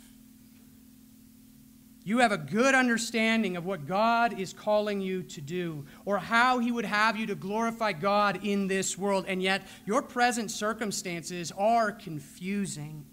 You 2.02 2.18
have 2.18 2.32
a 2.32 2.38
good 2.38 2.74
understanding 2.74 3.56
of 3.56 3.64
what 3.64 3.86
God 3.86 4.40
is 4.40 4.52
calling 4.52 5.00
you 5.00 5.22
to 5.22 5.40
do 5.40 5.86
or 6.04 6.18
how 6.18 6.58
He 6.58 6.72
would 6.72 6.84
have 6.84 7.16
you 7.16 7.26
to 7.26 7.36
glorify 7.36 7.92
God 7.92 8.44
in 8.44 8.66
this 8.66 8.98
world, 8.98 9.26
and 9.28 9.40
yet 9.40 9.62
your 9.86 10.02
present 10.02 10.50
circumstances 10.50 11.52
are 11.56 11.92
confusing. 11.92 13.06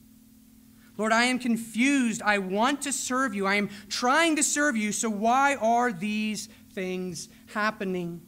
Lord, 0.98 1.13
I 1.13 1.26
am 1.26 1.38
confused. 1.38 2.24
I 2.24 2.39
want 2.39 2.82
to 2.82 2.92
serve 2.92 3.36
you. 3.36 3.46
I 3.46 3.54
am 3.54 3.70
trying 3.88 4.36
to 4.38 4.44
serve 4.44 4.76
you, 4.76 4.92
so 4.92 5.12
why 5.12 5.58
are 5.58 5.94
these 5.94 6.50
things 6.74 7.30
happening? 7.54 8.22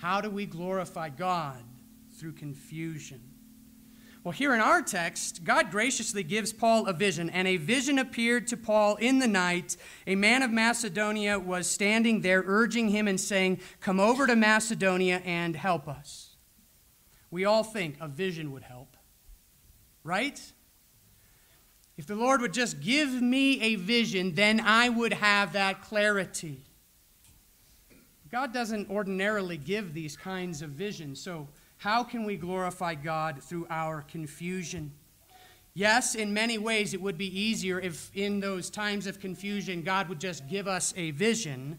How 0.00 0.22
do 0.22 0.30
we 0.30 0.46
glorify 0.46 1.10
God? 1.10 1.62
Through 2.18 2.32
confusion. 2.32 3.20
Well, 4.24 4.32
here 4.32 4.54
in 4.54 4.60
our 4.60 4.80
text, 4.80 5.44
God 5.44 5.70
graciously 5.70 6.22
gives 6.22 6.54
Paul 6.54 6.86
a 6.86 6.94
vision, 6.94 7.28
and 7.28 7.46
a 7.46 7.58
vision 7.58 7.98
appeared 7.98 8.46
to 8.48 8.56
Paul 8.56 8.96
in 8.96 9.18
the 9.18 9.26
night. 9.26 9.76
A 10.06 10.14
man 10.14 10.42
of 10.42 10.50
Macedonia 10.50 11.38
was 11.38 11.66
standing 11.66 12.22
there, 12.22 12.42
urging 12.46 12.88
him 12.88 13.08
and 13.08 13.20
saying, 13.20 13.60
Come 13.80 14.00
over 14.00 14.26
to 14.26 14.36
Macedonia 14.36 15.20
and 15.24 15.54
help 15.54 15.86
us. 15.86 16.36
We 17.30 17.44
all 17.44 17.62
think 17.62 17.96
a 18.00 18.08
vision 18.08 18.52
would 18.52 18.62
help, 18.62 18.96
right? 20.02 20.40
If 21.98 22.06
the 22.06 22.16
Lord 22.16 22.40
would 22.40 22.54
just 22.54 22.80
give 22.80 23.20
me 23.20 23.60
a 23.60 23.74
vision, 23.74 24.34
then 24.34 24.60
I 24.60 24.88
would 24.88 25.12
have 25.12 25.52
that 25.52 25.82
clarity. 25.82 26.69
God 28.30 28.52
doesn't 28.52 28.88
ordinarily 28.88 29.56
give 29.56 29.92
these 29.92 30.16
kinds 30.16 30.62
of 30.62 30.70
visions. 30.70 31.20
So, 31.20 31.48
how 31.78 32.04
can 32.04 32.24
we 32.24 32.36
glorify 32.36 32.94
God 32.94 33.42
through 33.42 33.66
our 33.70 34.02
confusion? 34.02 34.92
Yes, 35.74 36.14
in 36.14 36.32
many 36.32 36.58
ways, 36.58 36.94
it 36.94 37.00
would 37.00 37.16
be 37.16 37.40
easier 37.40 37.80
if 37.80 38.10
in 38.14 38.38
those 38.38 38.70
times 38.70 39.06
of 39.06 39.18
confusion, 39.18 39.82
God 39.82 40.08
would 40.08 40.20
just 40.20 40.48
give 40.48 40.68
us 40.68 40.92
a 40.96 41.10
vision. 41.12 41.78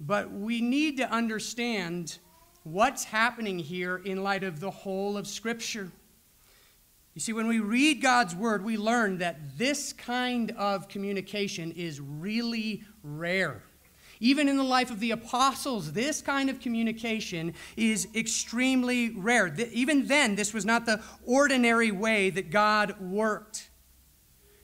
But 0.00 0.32
we 0.32 0.60
need 0.60 0.96
to 0.98 1.10
understand 1.10 2.18
what's 2.62 3.04
happening 3.04 3.58
here 3.58 3.96
in 3.96 4.22
light 4.22 4.44
of 4.44 4.60
the 4.60 4.70
whole 4.70 5.16
of 5.16 5.26
Scripture. 5.26 5.90
You 7.14 7.20
see, 7.20 7.32
when 7.32 7.48
we 7.48 7.60
read 7.60 8.00
God's 8.00 8.34
Word, 8.34 8.64
we 8.64 8.78
learn 8.78 9.18
that 9.18 9.58
this 9.58 9.92
kind 9.92 10.52
of 10.52 10.88
communication 10.88 11.72
is 11.72 12.00
really 12.00 12.84
rare. 13.02 13.62
Even 14.22 14.48
in 14.48 14.56
the 14.56 14.62
life 14.62 14.92
of 14.92 15.00
the 15.00 15.10
apostles, 15.10 15.94
this 15.94 16.22
kind 16.22 16.48
of 16.48 16.60
communication 16.60 17.54
is 17.76 18.06
extremely 18.14 19.10
rare. 19.10 19.52
Even 19.72 20.06
then, 20.06 20.36
this 20.36 20.54
was 20.54 20.64
not 20.64 20.86
the 20.86 21.02
ordinary 21.24 21.90
way 21.90 22.30
that 22.30 22.48
God 22.48 23.00
worked. 23.00 23.68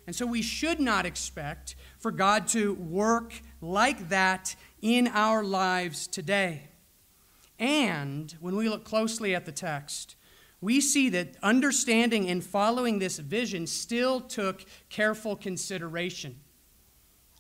And 0.07 0.15
so 0.15 0.27
we 0.27 0.43
should 0.43 0.79
not 0.79 1.07
expect 1.07 1.75
for 1.99 2.13
God 2.13 2.47
to 2.49 2.75
work 2.75 3.35
like 3.61 4.11
that 4.11 4.55
in 4.81 5.09
our 5.09 5.43
lives 5.43 6.07
today. 6.07 6.69
And 7.59 8.33
when 8.41 8.55
we 8.55 8.69
look 8.69 8.85
closely 8.85 9.35
at 9.35 9.45
the 9.45 9.51
text, 9.51 10.15
we 10.61 10.81
see 10.81 11.09
that 11.09 11.35
understanding 11.43 12.31
and 12.31 12.45
following 12.45 13.01
this 13.01 13.19
vision 13.19 13.67
still 13.67 14.21
took 14.21 14.65
careful 14.89 15.35
consideration. 15.35 16.39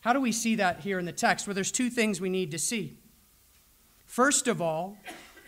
How 0.08 0.14
do 0.14 0.22
we 0.22 0.32
see 0.32 0.54
that 0.54 0.80
here 0.80 0.98
in 0.98 1.04
the 1.04 1.12
text? 1.12 1.46
Well, 1.46 1.52
there's 1.52 1.70
two 1.70 1.90
things 1.90 2.18
we 2.18 2.30
need 2.30 2.50
to 2.52 2.58
see. 2.58 2.96
First 4.06 4.48
of 4.48 4.62
all, 4.62 4.96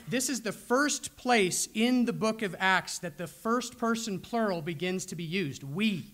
this 0.07 0.29
is 0.29 0.43
the 0.43 0.53
first 0.53 1.17
place 1.17 1.67
in 1.73 2.05
the 2.05 2.13
book 2.13 2.43
of 2.43 2.55
Acts 2.59 2.99
that 2.99 3.17
the 3.17 3.27
first 3.27 3.79
person 3.79 4.19
plural 4.19 4.61
begins 4.61 5.07
to 5.07 5.17
be 5.17 5.25
used. 5.25 5.63
We. 5.63 6.13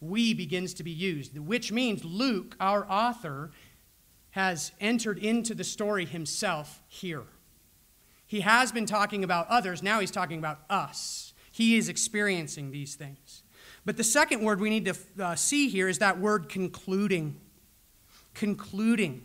We 0.00 0.34
begins 0.34 0.74
to 0.74 0.82
be 0.82 0.90
used, 0.90 1.38
which 1.38 1.72
means 1.72 2.04
Luke, 2.04 2.56
our 2.60 2.86
author, 2.90 3.52
has 4.32 4.72
entered 4.78 5.16
into 5.16 5.54
the 5.54 5.64
story 5.64 6.04
himself 6.04 6.82
here. 6.88 7.24
He 8.26 8.40
has 8.40 8.70
been 8.70 8.84
talking 8.84 9.24
about 9.24 9.48
others, 9.48 9.82
now 9.82 10.00
he's 10.00 10.10
talking 10.10 10.38
about 10.38 10.60
us. 10.68 11.32
He 11.50 11.78
is 11.78 11.88
experiencing 11.88 12.70
these 12.70 12.96
things. 12.96 13.39
But 13.84 13.96
the 13.96 14.04
second 14.04 14.42
word 14.42 14.60
we 14.60 14.70
need 14.70 14.84
to 14.84 14.96
uh, 15.22 15.34
see 15.34 15.68
here 15.68 15.88
is 15.88 15.98
that 15.98 16.18
word 16.18 16.48
concluding. 16.48 17.40
Concluding. 18.34 19.22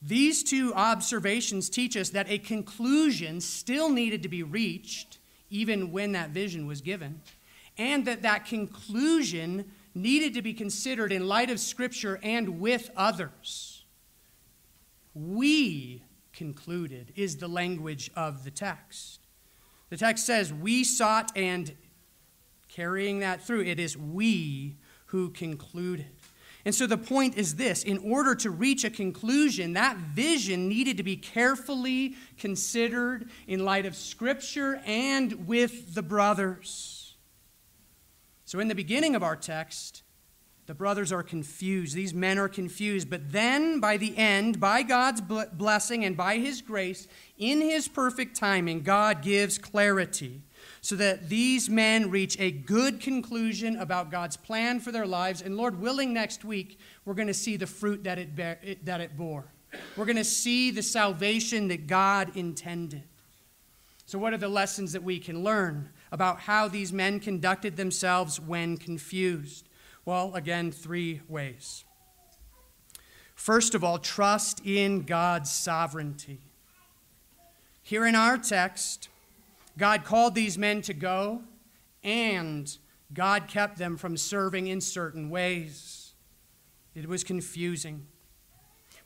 These 0.00 0.44
two 0.44 0.72
observations 0.74 1.68
teach 1.68 1.96
us 1.96 2.10
that 2.10 2.30
a 2.30 2.38
conclusion 2.38 3.40
still 3.40 3.90
needed 3.90 4.22
to 4.22 4.28
be 4.28 4.42
reached 4.42 5.18
even 5.50 5.92
when 5.92 6.12
that 6.12 6.30
vision 6.30 6.66
was 6.66 6.80
given, 6.80 7.20
and 7.78 8.04
that 8.04 8.22
that 8.22 8.46
conclusion 8.46 9.70
needed 9.94 10.34
to 10.34 10.42
be 10.42 10.52
considered 10.52 11.12
in 11.12 11.28
light 11.28 11.50
of 11.50 11.60
Scripture 11.60 12.18
and 12.22 12.60
with 12.60 12.90
others. 12.96 13.84
We 15.14 16.02
concluded 16.32 17.12
is 17.16 17.36
the 17.36 17.48
language 17.48 18.10
of 18.14 18.44
the 18.44 18.50
text. 18.50 19.20
The 19.88 19.96
text 19.96 20.26
says, 20.26 20.52
We 20.52 20.84
sought 20.84 21.32
and 21.36 21.72
carrying 22.76 23.20
that 23.20 23.42
through. 23.42 23.62
It 23.62 23.80
is 23.80 23.96
we 23.96 24.76
who 25.06 25.30
concluded. 25.30 26.06
And 26.66 26.74
so 26.74 26.86
the 26.86 26.98
point 26.98 27.36
is 27.38 27.54
this 27.54 27.82
in 27.84 27.98
order 27.98 28.34
to 28.34 28.50
reach 28.50 28.84
a 28.84 28.90
conclusion, 28.90 29.72
that 29.72 29.96
vision 29.96 30.68
needed 30.68 30.98
to 30.98 31.02
be 31.02 31.16
carefully 31.16 32.16
considered 32.36 33.30
in 33.46 33.64
light 33.64 33.86
of 33.86 33.96
Scripture 33.96 34.82
and 34.84 35.46
with 35.46 35.94
the 35.94 36.02
brothers. 36.02 37.14
So 38.44 38.58
in 38.58 38.68
the 38.68 38.74
beginning 38.74 39.14
of 39.14 39.22
our 39.22 39.36
text, 39.36 40.02
the 40.66 40.74
brothers 40.74 41.12
are 41.12 41.22
confused. 41.22 41.94
These 41.94 42.12
men 42.12 42.38
are 42.38 42.48
confused. 42.48 43.08
But 43.08 43.30
then, 43.30 43.78
by 43.78 43.96
the 43.96 44.16
end, 44.18 44.58
by 44.58 44.82
God's 44.82 45.20
blessing 45.20 46.04
and 46.04 46.16
by 46.16 46.38
His 46.38 46.60
grace, 46.60 47.06
in 47.38 47.60
His 47.60 47.86
perfect 47.86 48.36
timing, 48.36 48.82
God 48.82 49.22
gives 49.22 49.58
clarity 49.58 50.42
so 50.80 50.96
that 50.96 51.28
these 51.28 51.68
men 51.68 52.10
reach 52.10 52.38
a 52.38 52.50
good 52.50 53.00
conclusion 53.00 53.76
about 53.76 54.10
God's 54.10 54.36
plan 54.36 54.80
for 54.80 54.92
their 54.92 55.06
lives. 55.06 55.42
And 55.42 55.56
Lord 55.56 55.80
willing, 55.80 56.12
next 56.12 56.44
week, 56.44 56.78
we're 57.04 57.14
going 57.14 57.28
to 57.28 57.34
see 57.34 57.56
the 57.56 57.66
fruit 57.66 58.04
that 58.04 58.18
it, 58.18 58.36
bear, 58.36 58.58
it 58.62 58.84
that 58.84 59.00
it 59.00 59.16
bore. 59.16 59.46
We're 59.96 60.04
going 60.04 60.16
to 60.16 60.24
see 60.24 60.70
the 60.70 60.82
salvation 60.82 61.68
that 61.68 61.86
God 61.86 62.36
intended. 62.36 63.02
So, 64.06 64.18
what 64.18 64.32
are 64.32 64.38
the 64.38 64.48
lessons 64.48 64.92
that 64.92 65.02
we 65.02 65.18
can 65.18 65.42
learn 65.42 65.90
about 66.12 66.40
how 66.40 66.68
these 66.68 66.92
men 66.92 67.18
conducted 67.18 67.76
themselves 67.76 68.38
when 68.38 68.76
confused? 68.76 69.68
Well, 70.04 70.34
again, 70.34 70.70
three 70.70 71.20
ways. 71.28 71.84
First 73.34 73.74
of 73.74 73.82
all, 73.82 73.98
trust 73.98 74.64
in 74.64 75.02
God's 75.02 75.50
sovereignty. 75.50 76.40
Here 77.82 78.06
in 78.06 78.14
our 78.14 78.38
text, 78.38 79.08
God 79.78 80.04
called 80.04 80.34
these 80.34 80.56
men 80.56 80.80
to 80.82 80.94
go, 80.94 81.42
and 82.02 82.76
God 83.12 83.48
kept 83.48 83.78
them 83.78 83.96
from 83.96 84.16
serving 84.16 84.66
in 84.68 84.80
certain 84.80 85.28
ways. 85.28 86.14
It 86.94 87.08
was 87.08 87.24
confusing. 87.24 88.06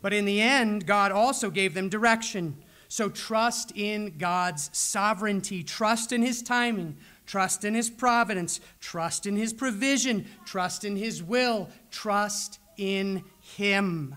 But 0.00 0.12
in 0.12 0.24
the 0.24 0.40
end, 0.40 0.86
God 0.86 1.12
also 1.12 1.50
gave 1.50 1.74
them 1.74 1.88
direction. 1.88 2.62
So 2.88 3.08
trust 3.08 3.72
in 3.76 4.16
God's 4.18 4.70
sovereignty, 4.72 5.62
trust 5.62 6.12
in 6.12 6.22
His 6.22 6.42
timing, 6.42 6.96
trust 7.26 7.64
in 7.64 7.74
His 7.74 7.90
providence, 7.90 8.60
trust 8.80 9.26
in 9.26 9.36
His 9.36 9.52
provision, 9.52 10.26
trust 10.44 10.84
in 10.84 10.96
His 10.96 11.22
will, 11.22 11.68
trust 11.90 12.58
in 12.76 13.24
Him. 13.40 14.16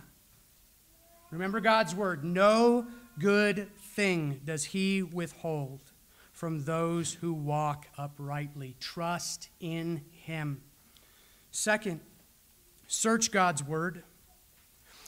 Remember 1.31 1.59
God's 1.59 1.95
word 1.95 2.23
no 2.23 2.87
good 3.19 3.69
thing 3.77 4.41
does 4.45 4.65
He 4.65 5.03
withhold 5.03 5.92
from 6.43 6.65
those 6.65 7.13
who 7.13 7.33
walk 7.33 7.87
uprightly. 7.97 8.75
Trust 8.81 9.47
in 9.61 10.01
Him. 10.11 10.61
Second, 11.51 12.01
search 12.85 13.31
God's 13.31 13.63
Word. 13.63 14.03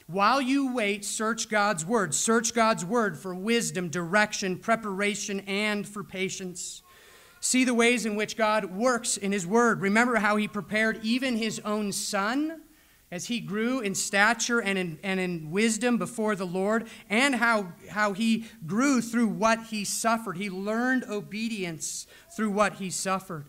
While 0.08 0.40
you 0.40 0.74
wait, 0.74 1.04
search 1.04 1.50
God's 1.50 1.86
Word. 1.86 2.14
Search 2.14 2.54
God's 2.54 2.86
Word 2.86 3.18
for 3.18 3.36
wisdom, 3.36 3.90
direction, 3.90 4.58
preparation, 4.60 5.42
and 5.42 5.86
for 5.86 6.06
patience. 6.06 6.82
See 7.42 7.66
the 7.66 7.74
ways 7.74 8.06
in 8.06 8.16
which 8.16 8.38
God 8.38 8.74
works 8.74 9.18
in 9.18 9.34
His 9.34 9.46
Word. 9.46 9.82
Remember 9.82 10.16
how 10.16 10.38
He 10.38 10.48
prepared 10.48 11.02
even 11.04 11.36
His 11.36 11.60
own 11.66 11.92
Son 11.92 12.62
as 13.16 13.28
he 13.28 13.40
grew 13.40 13.80
in 13.80 13.96
stature 13.96 14.60
and 14.60 14.78
in, 14.78 15.00
and 15.02 15.22
in 15.22 15.50
wisdom 15.50 15.98
before 15.98 16.36
the 16.36 16.46
Lord, 16.46 16.86
and 17.10 17.34
how, 17.36 17.72
how 17.90 18.12
he 18.12 18.44
grew 18.68 19.00
through 19.00 19.30
what 19.30 19.68
he 19.68 19.86
suffered. 19.86 20.36
He 20.36 20.50
learned 20.50 21.06
obedience 21.06 22.08
through 22.36 22.50
what 22.50 22.74
he 22.74 22.90
suffered. 22.90 23.46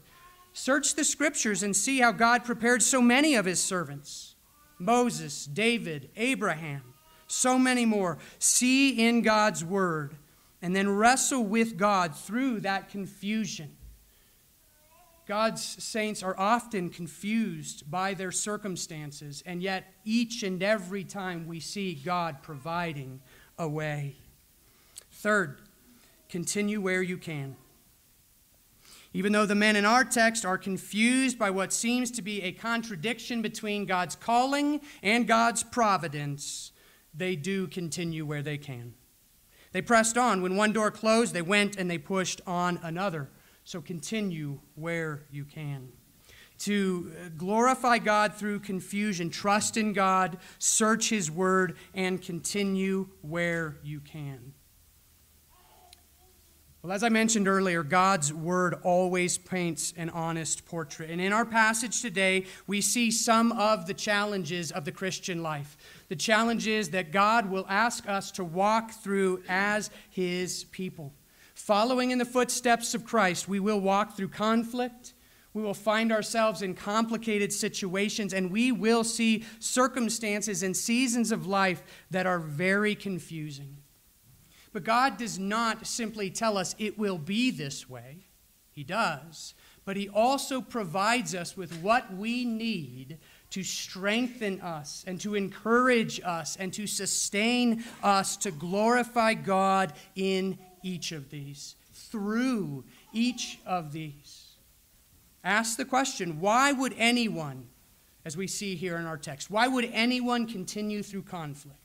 Search 0.53 0.95
the 0.95 1.03
scriptures 1.03 1.64
and 1.64 1.75
see 1.75 1.99
how 1.99 2.12
God 2.12 2.45
prepared 2.45 2.81
so 2.81 3.03
many 3.03 3.35
of 3.35 3.45
his 3.45 3.61
servants 3.61 4.37
Moses, 4.79 5.47
David, 5.47 6.11
Abraham, 6.17 6.95
so 7.27 7.59
many 7.59 7.85
more. 7.85 8.19
See 8.39 9.05
in 9.05 9.23
God's 9.23 9.64
word 9.64 10.14
and 10.62 10.77
then 10.77 10.89
wrestle 10.89 11.43
with 11.43 11.77
God 11.77 12.14
through 12.14 12.61
that 12.61 12.89
confusion 12.89 13.76
God's 15.27 15.62
saints 15.83 16.22
are 16.22 16.39
often 16.39 16.89
confused 16.89 17.91
by 17.91 18.14
their 18.14 18.31
circumstances, 18.31 19.43
and 19.45 19.61
yet 19.61 19.93
each 20.05 20.45
and 20.45 20.62
every 20.62 21.03
time 21.03 21.49
we 21.49 21.59
see 21.59 21.95
God 21.95 22.43
providing 22.43 23.20
a 23.59 23.68
way. 23.68 24.16
Third, 25.11 25.62
continue 26.29 26.81
where 26.81 27.03
you 27.03 27.18
can. 27.18 27.57
Even 29.12 29.33
though 29.33 29.47
the 29.47 29.55
men 29.55 29.74
in 29.74 29.85
our 29.85 30.05
text 30.05 30.45
are 30.45 30.59
confused 30.59 31.39
by 31.39 31.51
what 31.51 31.72
seems 31.72 32.11
to 32.12 32.22
be 32.22 32.43
a 32.43 32.53
contradiction 32.53 33.43
between 33.43 33.87
God's 33.87 34.14
calling 34.14 34.81
and 35.03 35.27
God's 35.27 35.64
providence, 35.64 36.70
they 37.14 37.35
do 37.35 37.66
continue 37.66 38.24
where 38.24 38.43
they 38.43 38.59
can. 38.59 38.95
They 39.72 39.83
pressed 39.83 40.16
on. 40.16 40.43
When 40.43 40.55
one 40.55 40.72
door 40.72 40.91
closed, 40.91 41.35
they 41.35 41.43
went 41.43 41.77
and 41.77 41.91
they 41.91 41.99
pushed 41.99 42.41
on 42.47 42.79
another. 42.83 43.31
So 43.67 43.81
continue 43.81 44.61
where 44.77 45.25
you 45.33 45.45
can. 45.45 45.89
To 46.59 47.11
glorify 47.37 47.99
God 47.99 48.33
through 48.35 48.61
confusion, 48.61 49.29
trust 49.29 49.77
in 49.77 49.93
God, 49.93 50.39
search 50.61 51.11
His 51.11 51.33
Word, 51.33 51.77
and 51.93 52.23
continue 52.23 53.09
where 53.23 53.79
you 53.83 53.99
can. 53.99 54.53
Well, 56.81 56.93
as 56.93 57.03
I 57.03 57.09
mentioned 57.09 57.49
earlier, 57.49 57.83
God's 57.83 58.33
Word 58.33 58.77
always 58.85 59.37
paints 59.37 59.93
an 59.97 60.11
honest 60.11 60.64
portrait. 60.64 61.11
And 61.11 61.21
in 61.21 61.33
our 61.33 61.45
passage 61.45 62.01
today, 62.01 62.47
we 62.69 62.81
see 62.81 63.11
some 63.11 63.51
of 63.51 63.89
the 63.89 63.95
challenges 63.95 64.71
of 64.71 64.85
the 64.85 64.93
Christian 64.93 65.43
life. 65.43 65.77
The 66.09 66.14
challenges 66.14 66.91
that 66.91 67.11
God 67.11 67.51
will 67.51 67.67
ask 67.69 68.09
us 68.09 68.31
to 68.33 68.45
walk 68.45 68.93
through 68.93 69.43
as 69.49 69.91
His 70.09 70.62
people. 70.71 71.12
Following 71.57 72.11
in 72.11 72.19
the 72.19 72.27
footsteps 72.27 72.95
of 72.95 73.07
Christ, 73.07 73.49
we 73.49 73.59
will 73.59 73.81
walk 73.81 74.15
through 74.15 74.29
conflict. 74.29 75.15
We 75.55 75.63
will 75.63 75.73
find 75.73 76.13
ourselves 76.13 76.61
in 76.61 76.75
complicated 76.75 77.51
situations, 77.51 78.35
and 78.35 78.53
we 78.53 78.71
will 78.73 79.03
see 79.03 79.43
circumstances 79.59 80.63
and 80.63 80.77
seasons 80.77 81.33
of 81.33 81.47
life 81.47 81.83
that 82.11 82.27
are 82.27 82.39
very 82.39 82.95
confusing. 82.95 83.79
But 84.75 84.85
God 84.85 85.17
does 85.17 85.39
not 85.39 85.87
simply 85.87 86.29
tell 86.29 86.59
us 86.59 86.77
it 86.79 86.99
will 86.99 87.17
be 87.17 87.51
this 87.51 87.89
way, 87.89 88.27
He 88.71 88.85
does, 88.85 89.55
but 89.87 89.97
He 89.97 90.11
also 90.11 90.61
provides 90.61 91.35
us 91.35 91.57
with 91.57 91.81
what 91.81 92.13
we 92.13 92.45
need 92.45 93.17
to 93.49 93.63
strengthen 93.63 94.61
us 94.61 95.05
and 95.07 95.19
to 95.23 95.35
encourage 95.35 96.21
us 96.23 96.57
and 96.57 96.71
to 96.75 96.87
sustain 96.87 97.83
us 98.03 98.37
to 98.37 98.51
glorify 98.51 99.33
God 99.33 99.95
in 100.15 100.59
each 100.87 101.11
of 101.11 101.30
these, 101.30 101.74
through 101.93 102.84
each 103.12 103.59
of 103.66 103.93
these. 103.93 104.53
Ask 105.43 105.76
the 105.76 105.84
question 105.84 106.41
why 106.41 106.72
would 106.72 106.95
anyone, 106.97 107.66
as 108.24 108.37
we 108.37 108.47
see 108.47 108.76
here 108.76 108.97
in 108.97 109.05
our 109.05 109.18
text, 109.18 109.51
why 109.51 109.66
would 109.66 109.89
anyone 109.93 110.47
continue 110.47 111.03
through 111.03 111.22
conflict? 111.22 111.80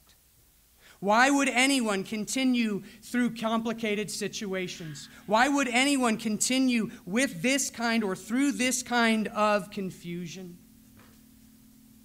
Why 0.99 1.31
would 1.31 1.49
anyone 1.49 2.03
continue 2.03 2.83
through 3.01 3.33
complicated 3.35 4.11
situations? 4.11 5.09
Why 5.25 5.49
would 5.49 5.67
anyone 5.67 6.17
continue 6.17 6.91
with 7.07 7.41
this 7.41 7.71
kind 7.71 8.03
or 8.03 8.15
through 8.15 8.51
this 8.51 8.83
kind 8.83 9.27
of 9.29 9.71
confusion? 9.71 10.59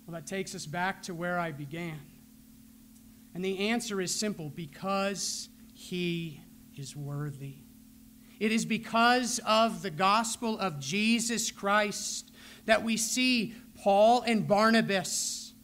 Well, 0.07 0.15
that 0.15 0.27
takes 0.27 0.55
us 0.55 0.65
back 0.65 1.03
to 1.05 1.15
where 1.15 1.39
I 1.39 1.53
began. 1.53 2.01
And 3.35 3.45
the 3.45 3.69
answer 3.69 4.01
is 4.01 4.15
simple 4.15 4.51
because 4.55 5.51
he 5.75 6.41
is 6.79 6.97
worthy. 6.97 7.57
It 8.39 8.53
is 8.53 8.65
because 8.65 9.41
of 9.47 9.83
the 9.83 9.91
gospel 9.91 10.59
of 10.59 10.79
Jesus 10.79 11.51
Christ 11.51 12.31
that 12.67 12.83
we 12.83 12.97
see 12.97 13.55
Paul 13.83 14.23
and 14.23 14.47
Barnabas 14.47 15.55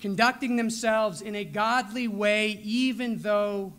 conducting 0.00 0.56
themselves 0.56 1.20
in 1.20 1.34
a 1.34 1.44
godly 1.44 2.08
way, 2.08 2.60
even 2.62 3.18
though 3.18 3.74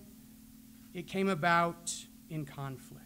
it 0.93 1.07
came 1.07 1.27
about 1.27 1.93
in 2.29 2.45
conflict. 2.45 3.01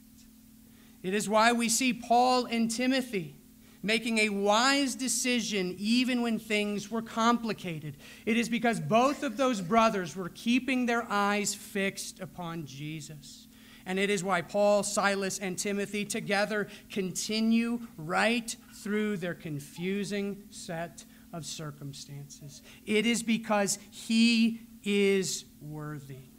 It 1.01 1.13
is 1.13 1.30
why 1.30 1.53
we 1.53 1.70
see 1.70 1.93
Paul 1.93 2.45
and 2.45 2.70
Timothy 2.70 3.36
making 3.82 4.18
a 4.18 4.30
wise 4.30 4.95
decision 4.95 5.76
even 5.78 6.24
when 6.24 6.39
things 6.39 6.89
were 6.89 7.03
complicated. 7.03 7.95
It 8.26 8.36
is 8.36 8.49
because 8.49 8.80
both 8.80 9.22
of 9.22 9.38
those 9.38 9.61
brothers 9.61 10.16
were 10.16 10.30
keeping 10.30 10.88
their 10.88 11.05
eyes 11.07 11.53
fixed 11.53 12.20
upon 12.20 12.66
Jesus. 12.66 13.45
And 13.86 13.99
it 13.99 14.09
is 14.09 14.23
why 14.23 14.41
Paul, 14.41 14.83
Silas, 14.83 15.38
and 15.38 15.57
Timothy 15.57 16.05
together 16.05 16.67
continue 16.89 17.81
right 17.97 18.55
through 18.73 19.17
their 19.17 19.36
confusing 19.36 20.43
set 20.49 21.05
of 21.31 21.45
circumstances. 21.45 22.61
It 22.86 23.05
is 23.05 23.21
because 23.21 23.77
he 23.91 24.61
is 24.83 25.45
worthy. 25.61 26.29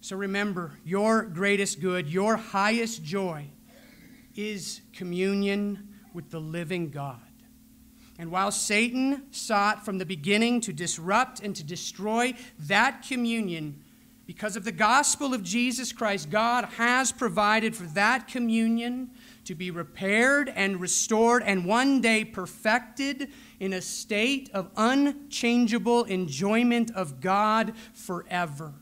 So 0.00 0.16
remember, 0.16 0.72
your 0.84 1.22
greatest 1.22 1.80
good, 1.80 2.08
your 2.08 2.36
highest 2.36 3.04
joy 3.04 3.46
is 4.34 4.80
communion 4.92 5.88
with 6.12 6.30
the 6.30 6.40
living 6.40 6.90
God. 6.90 7.20
And 8.18 8.30
while 8.30 8.50
Satan 8.50 9.24
sought 9.30 9.84
from 9.84 9.98
the 9.98 10.06
beginning 10.06 10.60
to 10.62 10.72
disrupt 10.72 11.40
and 11.40 11.54
to 11.56 11.64
destroy 11.64 12.34
that 12.58 13.04
communion, 13.06 13.81
because 14.26 14.56
of 14.56 14.64
the 14.64 14.72
gospel 14.72 15.34
of 15.34 15.42
Jesus 15.42 15.92
Christ, 15.92 16.30
God 16.30 16.64
has 16.76 17.10
provided 17.10 17.74
for 17.74 17.84
that 17.94 18.28
communion 18.28 19.10
to 19.44 19.54
be 19.54 19.70
repaired 19.70 20.48
and 20.54 20.80
restored 20.80 21.42
and 21.42 21.64
one 21.64 22.00
day 22.00 22.24
perfected 22.24 23.28
in 23.58 23.72
a 23.72 23.80
state 23.80 24.48
of 24.54 24.70
unchangeable 24.76 26.04
enjoyment 26.04 26.92
of 26.92 27.20
God 27.20 27.72
forever. 27.92 28.72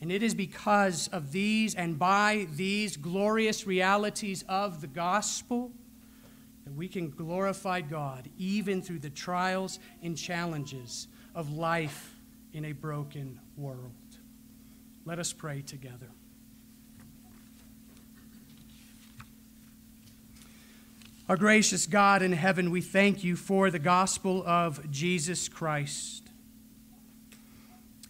And 0.00 0.10
it 0.10 0.22
is 0.22 0.34
because 0.34 1.08
of 1.08 1.32
these 1.32 1.74
and 1.74 1.98
by 1.98 2.46
these 2.52 2.96
glorious 2.96 3.66
realities 3.66 4.44
of 4.48 4.80
the 4.80 4.86
gospel 4.86 5.72
that 6.64 6.74
we 6.74 6.88
can 6.88 7.10
glorify 7.10 7.80
God 7.82 8.30
even 8.38 8.80
through 8.80 9.00
the 9.00 9.10
trials 9.10 9.80
and 10.02 10.16
challenges 10.16 11.08
of 11.34 11.52
life 11.52 12.14
in 12.52 12.66
a 12.66 12.72
broken 12.72 13.40
world. 13.58 13.92
Let 15.04 15.18
us 15.18 15.32
pray 15.32 15.62
together. 15.62 16.06
Our 21.28 21.36
gracious 21.36 21.86
God 21.86 22.22
in 22.22 22.32
heaven, 22.32 22.70
we 22.70 22.80
thank 22.80 23.24
you 23.24 23.36
for 23.36 23.70
the 23.70 23.78
gospel 23.78 24.42
of 24.46 24.90
Jesus 24.90 25.48
Christ. 25.48 26.22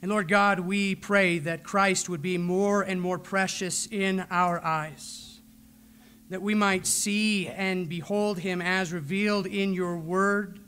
And 0.00 0.10
Lord 0.10 0.28
God, 0.28 0.60
we 0.60 0.94
pray 0.94 1.38
that 1.38 1.64
Christ 1.64 2.08
would 2.08 2.22
be 2.22 2.38
more 2.38 2.82
and 2.82 3.00
more 3.00 3.18
precious 3.18 3.88
in 3.90 4.24
our 4.30 4.64
eyes, 4.64 5.40
that 6.28 6.42
we 6.42 6.54
might 6.54 6.86
see 6.86 7.48
and 7.48 7.88
behold 7.88 8.38
him 8.38 8.62
as 8.62 8.92
revealed 8.92 9.46
in 9.46 9.72
your 9.72 9.96
word 9.98 10.60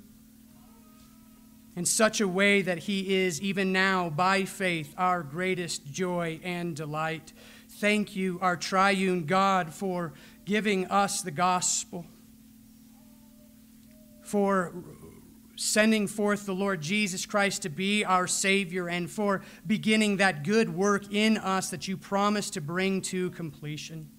in 1.80 1.86
such 1.86 2.20
a 2.20 2.28
way 2.28 2.60
that 2.60 2.76
he 2.76 3.22
is, 3.22 3.40
even 3.40 3.72
now, 3.72 4.10
by 4.10 4.44
faith, 4.44 4.92
our 4.98 5.22
greatest 5.22 5.90
joy 5.90 6.38
and 6.44 6.76
delight. 6.76 7.32
Thank 7.70 8.14
you, 8.14 8.38
our 8.42 8.54
triune 8.54 9.24
God, 9.24 9.72
for 9.72 10.12
giving 10.44 10.84
us 10.88 11.22
the 11.22 11.30
gospel 11.30 12.04
for 14.22 14.74
sending 15.56 16.06
forth 16.06 16.44
the 16.44 16.54
Lord 16.54 16.82
Jesus 16.82 17.24
Christ 17.24 17.62
to 17.62 17.70
be 17.70 18.04
our 18.04 18.26
Savior 18.26 18.86
and 18.86 19.10
for 19.10 19.40
beginning 19.66 20.18
that 20.18 20.44
good 20.44 20.68
work 20.68 21.10
in 21.10 21.38
us 21.38 21.70
that 21.70 21.88
you 21.88 21.96
promised 21.96 22.52
to 22.54 22.60
bring 22.60 23.00
to 23.00 23.30
completion. 23.30 24.10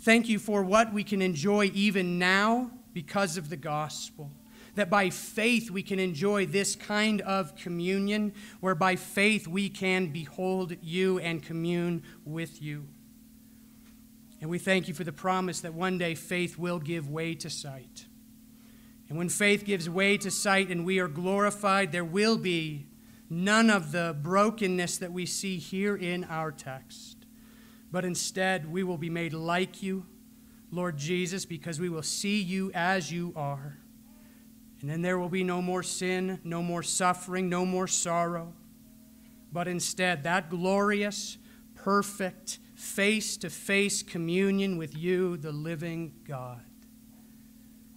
Thank 0.00 0.28
you 0.28 0.40
for 0.40 0.64
what 0.64 0.92
we 0.92 1.04
can 1.04 1.22
enjoy 1.22 1.70
even 1.72 2.18
now 2.18 2.72
because 2.92 3.36
of 3.36 3.48
the 3.48 3.56
gospel. 3.56 4.32
That 4.76 4.88
by 4.88 5.10
faith 5.10 5.70
we 5.70 5.82
can 5.82 5.98
enjoy 5.98 6.46
this 6.46 6.76
kind 6.76 7.20
of 7.22 7.56
communion, 7.56 8.32
where 8.60 8.74
by 8.74 8.96
faith 8.96 9.46
we 9.46 9.68
can 9.68 10.06
behold 10.06 10.76
you 10.80 11.18
and 11.18 11.42
commune 11.42 12.02
with 12.24 12.62
you. 12.62 12.86
And 14.40 14.48
we 14.48 14.58
thank 14.58 14.86
you 14.86 14.94
for 14.94 15.04
the 15.04 15.12
promise 15.12 15.60
that 15.62 15.74
one 15.74 15.98
day 15.98 16.14
faith 16.14 16.56
will 16.56 16.78
give 16.78 17.10
way 17.10 17.34
to 17.34 17.50
sight 17.50 18.06
and 19.08 19.18
when 19.18 19.28
faith 19.28 19.64
gives 19.64 19.88
way 19.88 20.16
to 20.18 20.30
sight 20.30 20.68
and 20.68 20.84
we 20.84 20.98
are 20.98 21.08
glorified, 21.08 21.92
there 21.92 22.04
will 22.04 22.36
be 22.36 22.86
none 23.30 23.70
of 23.70 23.92
the 23.92 24.16
brokenness 24.20 24.98
that 24.98 25.12
we 25.12 25.26
see 25.26 25.58
here 25.58 25.96
in 25.96 26.24
our 26.24 26.50
text. 26.50 27.24
But 27.92 28.04
instead, 28.04 28.70
we 28.70 28.82
will 28.82 28.98
be 28.98 29.10
made 29.10 29.32
like 29.32 29.82
you, 29.82 30.06
Lord 30.72 30.96
Jesus, 30.96 31.44
because 31.44 31.78
we 31.78 31.88
will 31.88 32.02
see 32.02 32.40
you 32.40 32.72
as 32.74 33.12
you 33.12 33.32
are. 33.36 33.78
And 34.86 34.92
then 34.92 35.02
there 35.02 35.18
will 35.18 35.28
be 35.28 35.42
no 35.42 35.60
more 35.60 35.82
sin, 35.82 36.38
no 36.44 36.62
more 36.62 36.84
suffering, 36.84 37.48
no 37.48 37.66
more 37.66 37.88
sorrow. 37.88 38.52
But 39.52 39.66
instead, 39.66 40.22
that 40.22 40.48
glorious, 40.48 41.38
perfect, 41.74 42.60
face 42.76 43.36
to 43.38 43.50
face 43.50 44.04
communion 44.04 44.76
with 44.78 44.96
you, 44.96 45.38
the 45.38 45.50
living 45.50 46.14
God. 46.22 46.62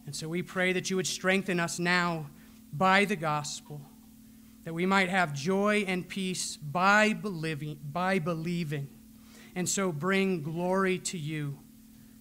And 0.07 0.15
so 0.15 0.27
we 0.27 0.41
pray 0.41 0.73
that 0.73 0.89
you 0.89 0.95
would 0.95 1.05
strengthen 1.05 1.59
us 1.59 1.77
now 1.77 2.31
by 2.73 3.05
the 3.05 3.15
gospel, 3.15 3.81
that 4.63 4.73
we 4.73 4.87
might 4.87 5.09
have 5.09 5.31
joy 5.31 5.83
and 5.87 6.09
peace 6.09 6.57
by 6.57 7.13
believing, 7.13 7.77
by 7.91 8.17
believing, 8.17 8.89
and 9.53 9.69
so 9.69 9.91
bring 9.91 10.41
glory 10.41 10.97
to 10.97 11.19
you 11.19 11.59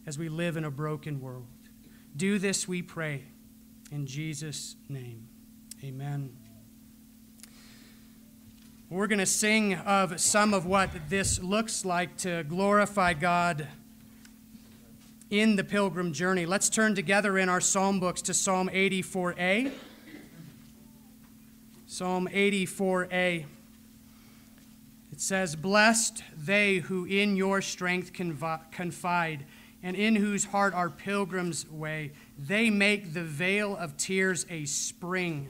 as 0.05 0.19
we 0.19 0.29
live 0.29 0.59
in 0.59 0.65
a 0.67 0.71
broken 0.71 1.23
world. 1.23 1.47
Do 2.15 2.39
this, 2.39 2.69
we 2.69 2.83
pray, 2.83 3.25
in 3.91 4.07
Jesus' 4.07 4.77
name. 4.89 5.29
Amen. 5.83 6.37
We're 8.91 9.07
going 9.07 9.19
to 9.19 9.27
sing 9.27 9.75
of 9.75 10.19
some 10.21 10.55
of 10.55 10.67
what 10.67 10.91
this 11.09 11.43
looks 11.43 11.85
like 11.85 12.17
to 12.19 12.45
glorify 12.45 13.15
God 13.15 13.69
in 15.31 15.57
the 15.57 15.65
pilgrim 15.65 16.13
journey. 16.13 16.47
Let's 16.47 16.71
turn 16.71 16.95
together 16.95 17.39
in 17.39 17.49
our 17.49 17.61
psalm 17.61 18.01
books 18.01 18.23
to 18.23 18.35
Psalm 18.35 18.71
84a. 18.73 19.73
Psalm 21.87 22.29
84a. 22.33 23.45
It 25.13 25.21
says, 25.21 25.57
Blessed 25.57 26.23
they 26.37 26.77
who 26.77 27.05
in 27.05 27.37
your 27.37 27.61
strength 27.61 28.13
confide, 28.13 29.45
and 29.83 29.97
in 29.97 30.17
whose 30.17 30.45
heart 30.47 30.75
our 30.75 30.91
pilgrims' 30.91 31.69
way. 31.69 32.13
They 32.39 32.71
make 32.71 33.15
the 33.15 33.23
vale 33.23 33.77
of 33.77 33.97
tears 33.97 34.47
a 34.51 34.65
spring 34.65 35.49